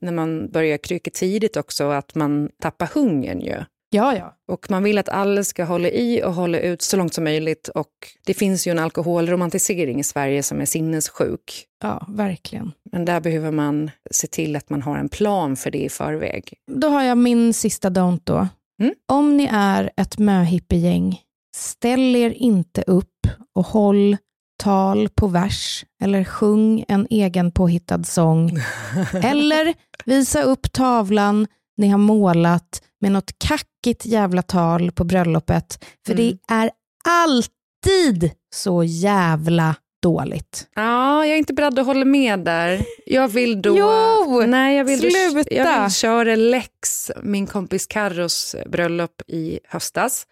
när 0.00 0.12
man 0.12 0.50
börjar 0.50 0.78
kryka 0.78 1.10
tidigt 1.10 1.56
också, 1.56 1.90
att 1.90 2.14
man 2.14 2.50
tappar 2.62 2.90
hungern 2.94 3.40
ju. 3.40 3.64
Ja, 3.90 4.16
ja. 4.16 4.34
Och 4.48 4.70
man 4.70 4.82
vill 4.82 4.98
att 4.98 5.08
alla 5.08 5.44
ska 5.44 5.64
hålla 5.64 5.88
i 5.88 6.22
och 6.24 6.34
hålla 6.34 6.60
ut 6.60 6.82
så 6.82 6.96
långt 6.96 7.14
som 7.14 7.24
möjligt. 7.24 7.68
Och 7.68 7.92
det 8.26 8.34
finns 8.34 8.66
ju 8.66 8.70
en 8.70 8.78
alkoholromantisering 8.78 10.00
i 10.00 10.04
Sverige 10.04 10.42
som 10.42 10.60
är 10.60 10.64
sinnessjuk. 10.64 11.64
Ja, 11.82 12.06
verkligen. 12.08 12.72
Men 12.92 13.04
där 13.04 13.20
behöver 13.20 13.50
man 13.50 13.90
se 14.10 14.26
till 14.26 14.56
att 14.56 14.70
man 14.70 14.82
har 14.82 14.98
en 14.98 15.08
plan 15.08 15.56
för 15.56 15.70
det 15.70 15.78
i 15.78 15.88
förväg. 15.88 16.54
Då 16.70 16.88
har 16.88 17.02
jag 17.02 17.18
min 17.18 17.54
sista 17.54 17.90
don't 17.90 18.20
då. 18.24 18.48
Mm. 18.80 18.94
Om 19.08 19.36
ni 19.36 19.48
är 19.52 19.90
ett 19.96 20.18
möhippiegäng, 20.18 21.20
ställ 21.56 22.16
er 22.16 22.30
inte 22.30 22.82
upp 22.82 23.26
och 23.54 23.66
håll 23.66 24.16
tal 24.62 25.08
på 25.08 25.26
vers 25.26 25.84
eller 26.02 26.24
sjung 26.24 26.84
en 26.88 27.06
egen 27.10 27.52
påhittad 27.52 28.04
sång. 28.04 28.50
eller 29.22 29.74
visa 30.04 30.42
upp 30.42 30.72
tavlan 30.72 31.46
ni 31.76 31.88
har 31.88 31.98
målat 31.98 32.82
med 33.00 33.12
något 33.12 33.38
kackigt 33.38 34.06
jävla 34.06 34.42
tal 34.42 34.90
på 34.92 35.04
bröllopet. 35.04 35.84
För 36.06 36.12
Mm. 36.12 36.24
det 36.48 36.54
är 36.54 36.70
alltid 37.08 38.30
så 38.54 38.84
jävla 38.84 39.74
dåligt. 40.02 40.66
Ja, 40.74 41.26
jag 41.26 41.34
är 41.34 41.38
inte 41.38 41.52
beredd 41.54 41.78
att 41.78 41.86
hålla 41.86 42.04
med 42.04 42.38
där. 42.38 42.84
Jag 43.06 43.28
vill 43.28 43.62
då... 43.62 43.78
Jo! 43.78 44.42
Nej, 44.46 44.76
jag 44.76 44.84
vill, 44.84 44.98
Sluta! 44.98 45.54
jag 45.54 45.82
vill 45.82 45.92
köra 45.92 46.36
Lex, 46.36 47.10
min 47.22 47.46
kompis 47.46 47.86
Carros 47.86 48.56
bröllop 48.66 49.22
i 49.26 49.60
höstas. 49.68 50.26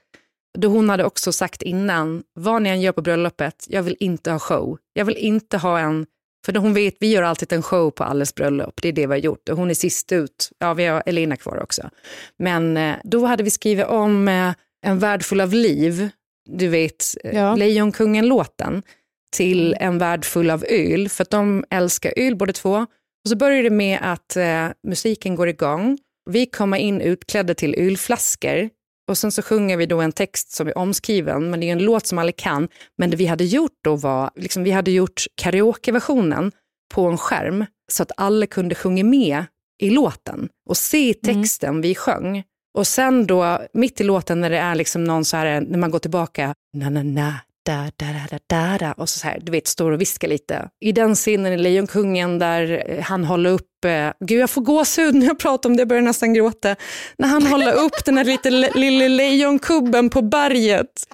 Då 0.59 0.68
hon 0.68 0.88
hade 0.88 1.05
också 1.05 1.33
sagt 1.33 1.62
innan, 1.62 2.22
vad 2.35 2.62
ni 2.62 2.70
än 2.70 2.81
gör 2.81 2.92
på 2.92 3.02
bröllopet, 3.02 3.66
jag 3.68 3.83
vill 3.83 3.96
inte 4.00 4.31
ha 4.31 4.38
show. 4.38 4.79
Jag 4.92 5.05
vill 5.05 5.16
inte 5.16 5.59
ha 5.59 5.79
en... 5.79 6.07
För 6.46 6.55
hon 6.55 6.74
vet, 6.74 6.96
vi 7.00 7.11
gör 7.12 7.22
alltid 7.22 7.52
en 7.52 7.62
show 7.62 7.90
på 7.90 8.05
alles 8.05 8.35
bröllop. 8.35 8.74
Det 8.83 8.88
är 8.88 8.92
det 8.92 9.07
vi 9.07 9.12
har 9.12 9.16
gjort. 9.18 9.48
Och 9.48 9.57
hon 9.57 9.70
är 9.70 9.74
sist 9.74 10.12
ut. 10.12 10.50
Ja, 10.59 10.74
vi 10.74 10.85
har 10.87 11.02
Elina 11.07 11.37
kvar 11.37 11.62
också. 11.62 11.90
Men 12.38 12.76
eh, 12.76 12.96
då 13.05 13.26
hade 13.26 13.42
vi 13.42 13.50
skrivit 13.50 13.87
om 13.87 14.29
eh, 14.29 14.52
En 14.83 14.98
värld 14.98 15.22
full 15.22 15.40
av 15.40 15.52
liv. 15.52 16.09
Du 16.48 16.68
vet, 16.68 17.05
eh, 17.24 17.37
Ja. 17.37 17.55
Lejonkungen-låten 17.57 18.83
till 19.32 19.76
En 19.80 19.98
värld 19.98 20.24
full 20.24 20.50
av 20.50 20.64
öl. 20.68 21.08
För 21.08 21.22
att 21.22 21.30
de 21.30 21.64
älskar 21.70 22.12
öl 22.16 22.36
båda 22.36 22.52
två. 22.52 22.86
Och 23.24 23.30
så 23.30 23.36
börjar 23.36 23.62
det 23.62 23.70
med 23.70 23.98
att 24.02 24.36
eh, 24.36 24.68
musiken 24.88 25.34
går 25.34 25.48
igång. 25.48 25.98
Vi 26.30 26.46
kommer 26.46 26.78
in 26.78 27.00
utklädda 27.00 27.54
till 27.54 27.74
ölflaskor. 27.74 28.70
Och 29.08 29.18
sen 29.18 29.32
så 29.32 29.42
sjunger 29.42 29.76
vi 29.76 29.86
då 29.86 30.00
en 30.00 30.12
text 30.12 30.52
som 30.52 30.68
är 30.68 30.78
omskriven, 30.78 31.50
men 31.50 31.60
det 31.60 31.68
är 31.68 31.72
en 31.72 31.84
låt 31.84 32.06
som 32.06 32.18
alla 32.18 32.32
kan. 32.32 32.68
Men 32.98 33.10
det 33.10 33.16
vi 33.16 33.26
hade 33.26 33.44
gjort 33.44 33.78
då 33.84 33.96
var, 33.96 34.30
liksom, 34.36 34.64
vi 34.64 34.70
hade 34.70 34.90
gjort 34.90 35.24
karaokeversionen 35.34 36.52
på 36.94 37.06
en 37.06 37.18
skärm 37.18 37.64
så 37.92 38.02
att 38.02 38.12
alla 38.16 38.46
kunde 38.46 38.74
sjunga 38.74 39.04
med 39.04 39.44
i 39.82 39.90
låten 39.90 40.48
och 40.68 40.76
se 40.76 41.14
texten 41.14 41.80
vi 41.80 41.94
sjöng. 41.94 42.42
Och 42.78 42.86
sen 42.86 43.26
då, 43.26 43.58
mitt 43.72 44.00
i 44.00 44.04
låten 44.04 44.40
när 44.40 44.50
det 44.50 44.58
är 44.58 44.74
liksom 44.74 45.04
någon 45.04 45.24
så 45.24 45.36
här, 45.36 45.60
när 45.60 45.78
man 45.78 45.90
går 45.90 45.98
tillbaka, 45.98 46.54
na 46.76 46.90
na 46.90 47.02
na, 47.02 47.34
da 47.66 47.90
da 47.96 48.07
da 48.31 48.38
da 48.46 48.79
da 48.79 48.92
och 48.92 49.09
så, 49.09 49.18
så 49.18 49.26
här, 49.26 49.38
du 49.42 49.52
vet, 49.52 49.66
står 49.66 49.90
och 49.90 50.00
viskar 50.00 50.29
lite. 50.29 50.68
I 50.81 50.92
den 50.92 51.14
scenen 51.14 51.52
i 51.52 51.57
Lejonkungen 51.57 52.38
där 52.38 52.85
eh, 52.88 53.02
han 53.02 53.24
håller 53.24 53.50
upp, 53.50 53.85
eh, 53.85 54.09
gud 54.26 54.40
jag 54.40 54.50
får 54.50 54.62
gåshud 54.62 55.14
när 55.14 55.26
jag 55.26 55.38
pratar 55.38 55.70
om 55.70 55.76
det, 55.76 55.81
jag 55.81 55.88
börjar 55.88 56.02
nästan 56.02 56.35
gråta. 56.35 56.76
När 57.18 57.29
han 57.29 57.46
håller 57.46 57.72
upp 57.72 58.05
den 58.05 58.16
här 58.18 58.24
lite 58.24 58.50
le- 58.50 58.70
lilla 58.74 59.09
lejonkubben 59.09 60.11
på 60.11 60.22
berget. 60.22 61.07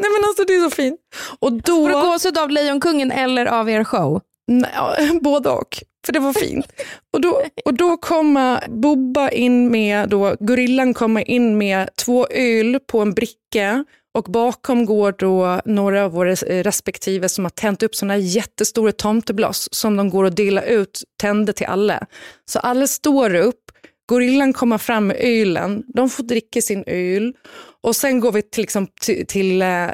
Nej 0.00 0.10
men 0.10 0.28
alltså 0.28 0.44
det 0.44 0.54
är 0.54 0.70
så 0.70 0.76
fint. 0.76 1.00
Och 1.38 1.52
då... 1.52 1.74
Får 1.74 1.88
du 1.88 2.10
gåshud 2.10 2.38
av 2.38 2.50
Lejonkungen 2.50 3.10
eller 3.10 3.46
av 3.46 3.70
er 3.70 3.84
show? 3.84 4.20
Nej, 4.46 5.18
både 5.22 5.48
och, 5.48 5.78
för 6.06 6.12
det 6.12 6.18
var 6.18 6.32
fint. 6.32 6.66
Och 7.12 7.20
då, 7.20 7.42
och 7.64 7.74
då 7.74 7.96
kommer 7.96 8.64
Bobba 8.68 9.28
in 9.28 9.70
med, 9.70 10.08
då, 10.08 10.36
gorillan 10.40 10.94
kommer 10.94 11.30
in 11.30 11.58
med 11.58 11.88
två 11.96 12.26
öl 12.30 12.78
på 12.86 13.00
en 13.00 13.14
bricka 13.14 13.84
och 14.16 14.24
bakom 14.24 14.86
går 14.86 15.14
då 15.18 15.60
några 15.64 16.04
av 16.04 16.12
våra 16.12 16.30
eh, 16.30 16.62
respektive 16.62 17.28
som 17.28 17.44
har 17.44 17.50
tänt 17.50 17.82
upp 17.82 17.94
sådana 17.94 18.16
jättestora 18.16 18.92
tomtebloss 18.92 19.68
som 19.72 19.96
de 19.96 20.10
går 20.10 20.24
och 20.24 20.34
delar 20.34 20.62
ut, 20.62 21.02
tänder 21.20 21.52
till 21.52 21.66
alla. 21.66 22.06
Så 22.50 22.58
alla 22.58 22.86
står 22.86 23.34
upp, 23.34 23.62
gorillan 24.06 24.52
kommer 24.52 24.78
fram 24.78 25.06
med 25.06 25.16
ölen, 25.20 25.84
de 25.94 26.10
får 26.10 26.22
dricka 26.22 26.62
sin 26.62 26.84
öl 26.86 27.32
och 27.82 27.96
sen 27.96 28.20
går 28.20 28.32
vi 28.32 28.42
till, 28.42 28.62
liksom, 28.62 28.86
till, 29.00 29.26
till 29.26 29.62
eh, 29.62 29.88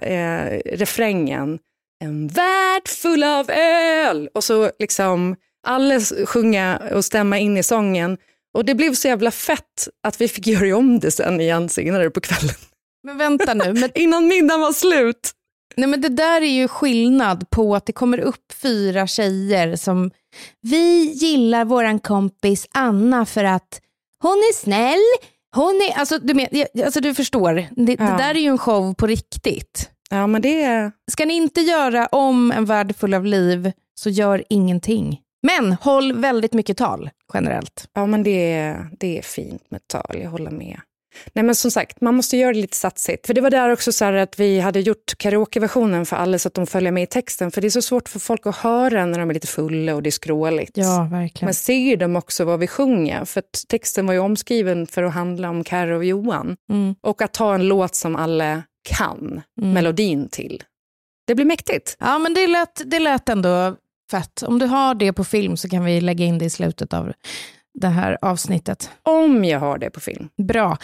refrängen. 0.65 1.59
En 2.05 2.29
värld 2.29 2.89
full 2.89 3.25
av 3.25 3.51
öl! 3.51 4.29
Och 4.35 4.45
så 4.45 4.71
liksom 4.79 5.37
alla 5.67 6.01
sjunga 6.27 6.83
och 6.95 7.05
stämma 7.05 7.39
in 7.39 7.57
i 7.57 7.63
sången. 7.63 8.19
Och 8.55 8.65
det 8.65 8.75
blev 8.75 8.95
så 8.95 9.09
jävla 9.09 9.31
fett 9.31 9.89
att 10.03 10.21
vi 10.21 10.29
fick 10.29 10.47
göra 10.47 10.77
om 10.77 11.01
det 11.01 11.11
sen 11.11 11.41
igen 11.41 11.69
senare 11.69 12.11
på 12.11 12.21
kvällen. 12.21 12.72
Men 13.03 13.19
vänta 13.19 13.55
nu, 13.55 13.73
men, 13.73 13.91
Innan 13.95 14.29
middagen 14.29 14.61
var 14.61 14.73
slut. 14.73 15.31
nej, 15.77 15.89
men 15.89 16.01
det 16.01 16.09
där 16.09 16.43
är 16.43 16.47
ju 16.55 16.69
skillnad 16.69 17.51
på 17.51 17.77
att 17.77 17.87
det 17.87 17.93
kommer 17.93 18.19
upp 18.21 18.53
fyra 18.63 19.07
tjejer 19.07 19.77
som 19.77 20.11
vi 20.61 21.03
gillar 21.13 21.65
våran 21.65 21.99
kompis 22.01 22.67
Anna 22.73 23.27
för 23.27 23.45
att 23.45 23.81
hon 24.19 24.33
är 24.33 24.55
snäll, 24.55 25.27
hon 25.55 25.75
är, 25.91 25.99
alltså 25.99 26.19
du, 26.19 26.35
men, 26.35 26.47
alltså, 26.85 27.01
du 27.01 27.15
förstår, 27.15 27.55
det, 27.55 27.69
det 27.97 28.05
Ja. 28.05 28.17
där 28.19 28.35
är 28.35 28.39
ju 28.41 28.49
en 28.49 28.59
show 28.59 28.95
på 28.95 29.07
riktigt. 29.07 29.91
Ja, 30.11 30.27
men 30.27 30.43
det. 30.43 30.91
Ska 31.11 31.25
ni 31.25 31.35
inte 31.35 31.61
göra 31.61 32.07
om 32.07 32.53
en 32.53 32.65
värld 32.65 32.97
full 32.97 33.15
av 33.15 33.25
liv 33.27 33.73
så 33.95 34.11
gör 34.11 34.45
ingenting. 34.49 35.21
Men 35.43 35.73
håll 35.73 36.13
väldigt 36.13 36.53
mycket 36.53 36.77
tal 36.77 37.11
generellt. 37.35 37.89
Ja, 37.95 38.07
men 38.07 38.23
det 38.23 38.53
är, 38.53 38.89
det 39.01 39.19
är 39.19 39.23
fint 39.23 39.71
med 39.71 39.81
tal, 39.89 40.19
jag 40.23 40.31
håller 40.31 40.51
med. 40.51 40.81
Nej, 41.33 41.45
men 41.45 41.55
som 41.55 41.71
sagt, 41.71 42.01
man 42.01 42.15
måste 42.15 42.37
göra 42.37 42.53
det 42.53 42.61
lite 42.61 42.77
satsigt. 42.77 43.27
För 43.27 43.35
det 43.35 43.41
var 43.41 43.51
där 43.51 43.71
också 43.71 43.93
så 43.93 44.05
här 44.05 44.13
att 44.13 44.41
vi 44.41 44.61
hade 44.61 44.81
gjort 44.81 45.19
karaokeversionen 45.19 46.07
för 46.07 46.17
alla 46.17 46.39
så 46.39 46.49
att 46.49 46.55
de 46.55 46.67
följer 46.67 46.93
med 46.93 47.03
i 47.03 47.07
texten. 47.07 47.51
För 47.51 47.61
det 47.61 47.69
är 47.69 47.71
så 47.71 47.83
svårt 47.83 48.09
för 48.09 48.19
folk 48.19 48.47
att 48.47 48.57
höra 48.57 49.07
när 49.07 49.19
de 49.19 49.31
är 49.31 49.35
lite 49.35 49.47
fulla 49.47 49.95
och 49.95 50.03
det 50.03 50.09
är 50.09 50.11
skråligt. 50.11 50.73
Ja, 50.75 51.09
verkligen. 51.11 51.47
Men 51.47 51.55
ser 51.55 51.97
de 51.97 52.17
också 52.17 52.45
vad 52.45 52.61
vi 52.61 52.67
sjunger? 52.67 53.25
För 53.25 53.43
texten 53.69 54.07
var 54.07 54.15
ju 54.15 54.21
omskriven 54.21 54.87
för 54.87 55.03
att 55.03 55.15
handla 55.15 55.51
om 55.51 55.65
Karo 55.65 55.97
och 55.97 56.05
Johan. 56.05 56.57
Mm. 56.71 56.95
Och 57.01 57.23
att 57.23 57.33
ta 57.33 57.55
en 57.55 57.69
låt 57.69 57.95
som 57.95 58.17
alla 58.17 58.63
kan 58.89 59.43
melodin 59.57 60.29
till. 60.29 60.63
Det 61.27 61.35
blir 61.35 61.47
mäktigt. 61.47 61.97
Ja, 62.01 62.19
men 62.19 62.35
det 62.35 62.47
lät, 62.47 62.83
det 62.85 62.99
lät 62.99 63.29
ändå 63.29 63.77
fett. 64.11 64.43
Om 64.43 64.59
du 64.59 64.67
har 64.67 64.95
det 64.95 65.13
på 65.13 65.25
film 65.25 65.57
så 65.57 65.69
kan 65.69 65.85
vi 65.85 66.01
lägga 66.01 66.25
in 66.25 66.39
det 66.39 66.45
i 66.45 66.51
slutet 66.51 66.93
av 66.93 67.13
det 67.75 67.89
här 67.89 68.19
avsnittet. 68.23 68.91
Om 69.03 69.45
jag 69.45 69.61
har 69.61 69.79
det 69.79 69.91
på 69.91 70.01
film. 70.01 70.29
Bra. 70.37 70.79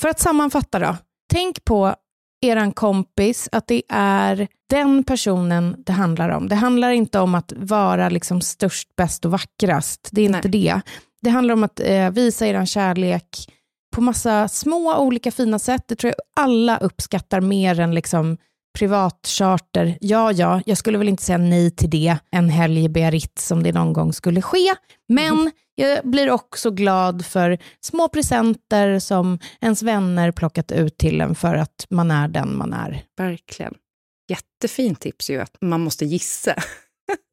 För 0.00 0.08
att 0.08 0.20
sammanfatta 0.20 0.78
då. 0.78 0.96
Tänk 1.32 1.64
på 1.64 1.94
eran 2.40 2.72
kompis, 2.72 3.48
att 3.52 3.66
det 3.66 3.82
är 3.88 4.48
den 4.70 5.04
personen 5.04 5.76
det 5.86 5.92
handlar 5.92 6.28
om. 6.28 6.48
Det 6.48 6.54
handlar 6.54 6.90
inte 6.90 7.18
om 7.18 7.34
att 7.34 7.52
vara 7.56 8.08
liksom 8.08 8.40
störst, 8.40 8.96
bäst 8.96 9.24
och 9.24 9.30
vackrast. 9.30 10.08
Det 10.12 10.20
är 10.20 10.24
inte 10.24 10.48
det. 10.48 10.80
Det 11.22 11.30
handlar 11.30 11.54
om 11.54 11.64
att 11.64 11.80
eh, 11.80 12.10
visa 12.10 12.46
eran 12.46 12.66
kärlek 12.66 13.52
på 13.94 14.00
massa 14.00 14.48
små 14.48 14.98
olika 14.98 15.30
fina 15.30 15.58
sätt. 15.58 15.84
Det 15.88 15.96
tror 15.96 16.12
jag 16.16 16.44
alla 16.44 16.78
uppskattar 16.78 17.40
mer 17.40 17.80
än 17.80 17.94
liksom 17.94 18.36
privatcharter. 18.78 19.98
Ja, 20.00 20.32
ja, 20.32 20.62
jag 20.66 20.78
skulle 20.78 20.98
väl 20.98 21.08
inte 21.08 21.22
säga 21.22 21.38
nej 21.38 21.70
till 21.70 21.90
det 21.90 22.16
en 22.30 22.48
helg 22.48 22.84
i 22.84 22.88
Biarritz 22.88 23.50
om 23.50 23.62
det 23.62 23.72
någon 23.72 23.92
gång 23.92 24.12
skulle 24.12 24.42
ske. 24.42 24.74
Men 25.08 25.50
jag 25.78 26.04
blir 26.04 26.30
också 26.30 26.70
glad 26.70 27.26
för 27.26 27.58
små 27.80 28.08
presenter 28.08 28.98
som 28.98 29.38
ens 29.60 29.82
vänner 29.82 30.32
plockat 30.32 30.72
ut 30.72 30.98
till 30.98 31.20
en 31.20 31.34
för 31.34 31.54
att 31.54 31.86
man 31.90 32.10
är 32.10 32.28
den 32.28 32.56
man 32.56 32.72
är. 32.72 33.02
Verkligen. 33.16 33.74
Jättefint 34.28 35.00
tips 35.00 35.30
ju 35.30 35.40
att 35.40 35.56
man 35.60 35.80
måste 35.80 36.04
gissa. 36.04 36.54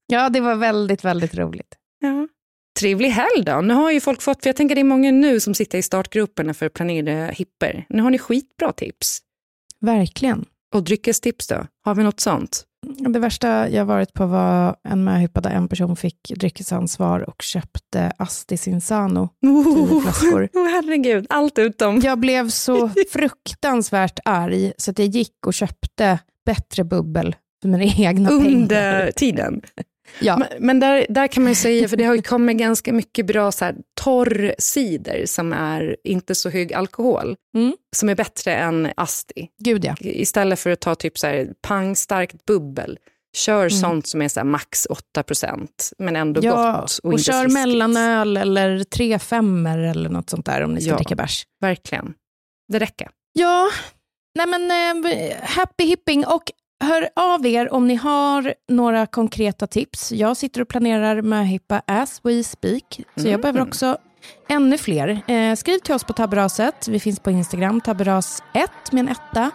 Ja, 0.08 0.30
det 0.30 0.40
var 0.40 0.56
väldigt, 0.56 1.04
väldigt 1.04 1.36
roligt. 1.36 1.76
Ja. 2.00 2.28
Trevlig 2.80 3.10
helg 3.10 3.44
då. 3.46 3.62
Nu 3.62 3.74
har 3.74 3.92
ju 3.92 4.02
folk 4.02 4.22
fått, 4.22 4.44
för 4.44 4.50
jag 4.50 4.56
tänker 4.56 4.76
det 4.76 4.82
är 4.82 4.84
många 4.84 5.12
nu 5.12 5.40
som 5.40 5.54
sitter 5.54 5.78
i 5.78 5.82
startgrupperna 5.82 6.54
för 6.54 6.70
planerade 6.70 7.34
hipper. 7.34 7.86
Nu 7.90 8.02
har 8.02 8.10
ni 8.10 8.18
skitbra 8.18 8.72
tips. 8.72 9.20
Verkligen. 9.82 10.46
Och 10.74 10.84
dryckestips 10.84 11.48
då? 11.48 11.68
Har 11.84 11.96
vi 11.96 12.04
något 12.04 12.20
sånt? 12.20 12.66
Det 12.98 13.20
värsta 13.20 13.70
jag 13.70 13.86
varit 13.86 14.14
på 14.14 14.26
var 14.26 14.76
en 14.84 15.04
möhippa 15.04 15.42
där 15.42 15.50
en 15.50 15.68
person 15.68 15.96
fick 15.96 16.32
dryckesansvar 16.36 17.20
och 17.30 17.42
köpte 17.42 18.12
Astis 18.18 18.68
Insano. 18.68 19.30
Tio 19.42 20.02
flaskor. 20.02 20.50
Oh, 20.54 20.68
herregud, 20.72 21.26
allt 21.30 21.58
utom. 21.58 22.00
Jag 22.00 22.20
blev 22.20 22.50
så 22.50 22.90
fruktansvärt 23.12 24.20
arg 24.26 24.74
så 24.78 24.92
att 24.92 25.00
jag 25.00 25.08
gick 25.08 25.48
och 25.48 25.54
köpte 25.54 26.20
bättre 26.46 26.84
bubbel 26.84 27.36
för 27.62 27.70
mina 27.70 27.84
egna 27.84 28.30
pengar. 28.30 28.46
Under 28.46 29.12
tiden. 29.12 29.62
Ja. 30.20 30.38
Men, 30.38 30.48
men 30.60 30.80
där, 30.80 31.06
där 31.10 31.28
kan 31.28 31.44
man 31.44 31.52
ju 31.52 31.56
säga, 31.56 31.88
för 31.88 31.98
det 31.98 32.04
har 32.04 32.16
ju 32.16 32.22
kommit 32.22 32.58
ganska 32.58 32.94
mycket 32.94 33.26
bra 33.26 33.52
så 33.52 33.66
här, 33.66 33.76
torr 34.02 34.56
cider 34.60 35.26
som 35.26 35.54
är 35.54 35.98
inte 36.04 36.36
så 36.36 36.50
hög 36.50 36.74
alkohol. 36.74 37.36
Mm. 37.58 37.74
Som 37.96 38.10
är 38.10 38.16
bättre 38.16 38.56
än 38.56 38.92
Asti. 38.98 39.48
Gud 39.64 39.86
ja. 39.86 39.96
Istället 40.00 40.60
för 40.60 40.70
att 40.70 40.80
ta 40.80 40.96
typ 40.96 41.18
så 41.18 41.28
här, 41.28 41.48
pangstarkt 41.62 42.46
bubbel, 42.46 43.00
kör 43.38 43.70
sånt 43.70 44.08
som 44.08 44.22
är 44.22 44.28
så 44.28 44.40
här, 44.40 44.46
max 44.48 44.88
8% 45.18 45.68
men 45.98 46.16
ändå 46.16 46.42
Mm. 46.42 46.54
Ja, 46.54 46.80
gott. 46.82 47.00
och, 47.04 47.12
inte 47.14 47.24
kör 47.24 47.48
mellanöl 47.48 48.38
eller 48.38 48.84
tre 48.84 49.20
femmer 49.20 49.78
eller 49.80 50.10
något 50.10 50.30
sånt 50.30 50.46
där 50.46 50.62
om 50.64 50.74
ni 50.74 50.82
ska 50.82 50.90
Ja. 50.92 50.98
dricka 50.98 51.16
bärs. 51.16 51.44
Verkligen. 51.62 52.14
Det 52.72 52.80
räcker. 52.80 53.10
Ja, 53.34 53.70
nej 54.38 54.48
men 54.48 54.72
eh, 55.06 55.36
happy 55.42 55.84
hipping 55.86 56.26
och 56.26 56.44
hör 56.84 57.10
av 57.16 57.46
er 57.46 57.74
om 57.74 57.88
ni 57.88 57.96
har 57.96 58.54
några 58.70 59.06
konkreta 59.06 59.68
tips. 59.68 60.12
Jag 60.12 60.38
sitter 60.38 60.62
och 60.62 60.68
planerar 60.68 61.22
möhippa 61.22 61.82
as 61.88 62.20
we 62.24 62.44
speak, 62.44 62.84
så 63.16 63.22
jag 63.22 63.28
Mm. 63.28 63.42
behöver 63.42 63.62
också 63.62 63.98
ännu 64.50 64.78
fler. 64.78 65.22
Eh, 65.28 65.56
skriv 65.56 65.80
till 65.80 65.94
oss 65.96 66.04
på 66.04 66.14
tabberaset. 66.14 66.88
Vi 66.88 67.00
finns 67.00 67.20
på 67.20 67.32
Instagram, 67.32 67.82
tabberas1 67.82 68.68
med 68.92 69.00
en 69.02 69.10
etta. 69.10 69.52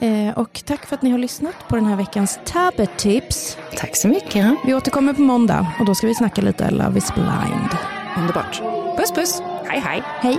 Eh, 0.00 0.38
och 0.38 0.62
tack 0.64 0.86
för 0.86 0.94
att 0.96 1.02
ni 1.02 1.10
har 1.10 1.18
lyssnat 1.18 1.68
på 1.68 1.76
den 1.76 1.86
här 1.86 1.96
veckans 1.96 2.40
tabbetips. 2.44 3.58
Tack 3.76 3.96
så 3.96 4.08
mycket. 4.08 4.54
Vi 4.66 4.74
återkommer 4.74 5.12
på 5.12 5.22
måndag 5.22 5.66
och 5.80 5.84
då 5.86 5.94
ska 5.94 6.06
vi 6.06 6.14
snacka 6.14 6.42
lite 6.42 6.70
Love 6.70 6.98
is 6.98 7.14
blind. 7.14 7.70
Underbart. 8.18 8.62
Puss 8.96 9.12
puss. 9.12 9.42
Hej 9.64 9.80
hej. 9.80 10.02
Hej! 10.20 10.38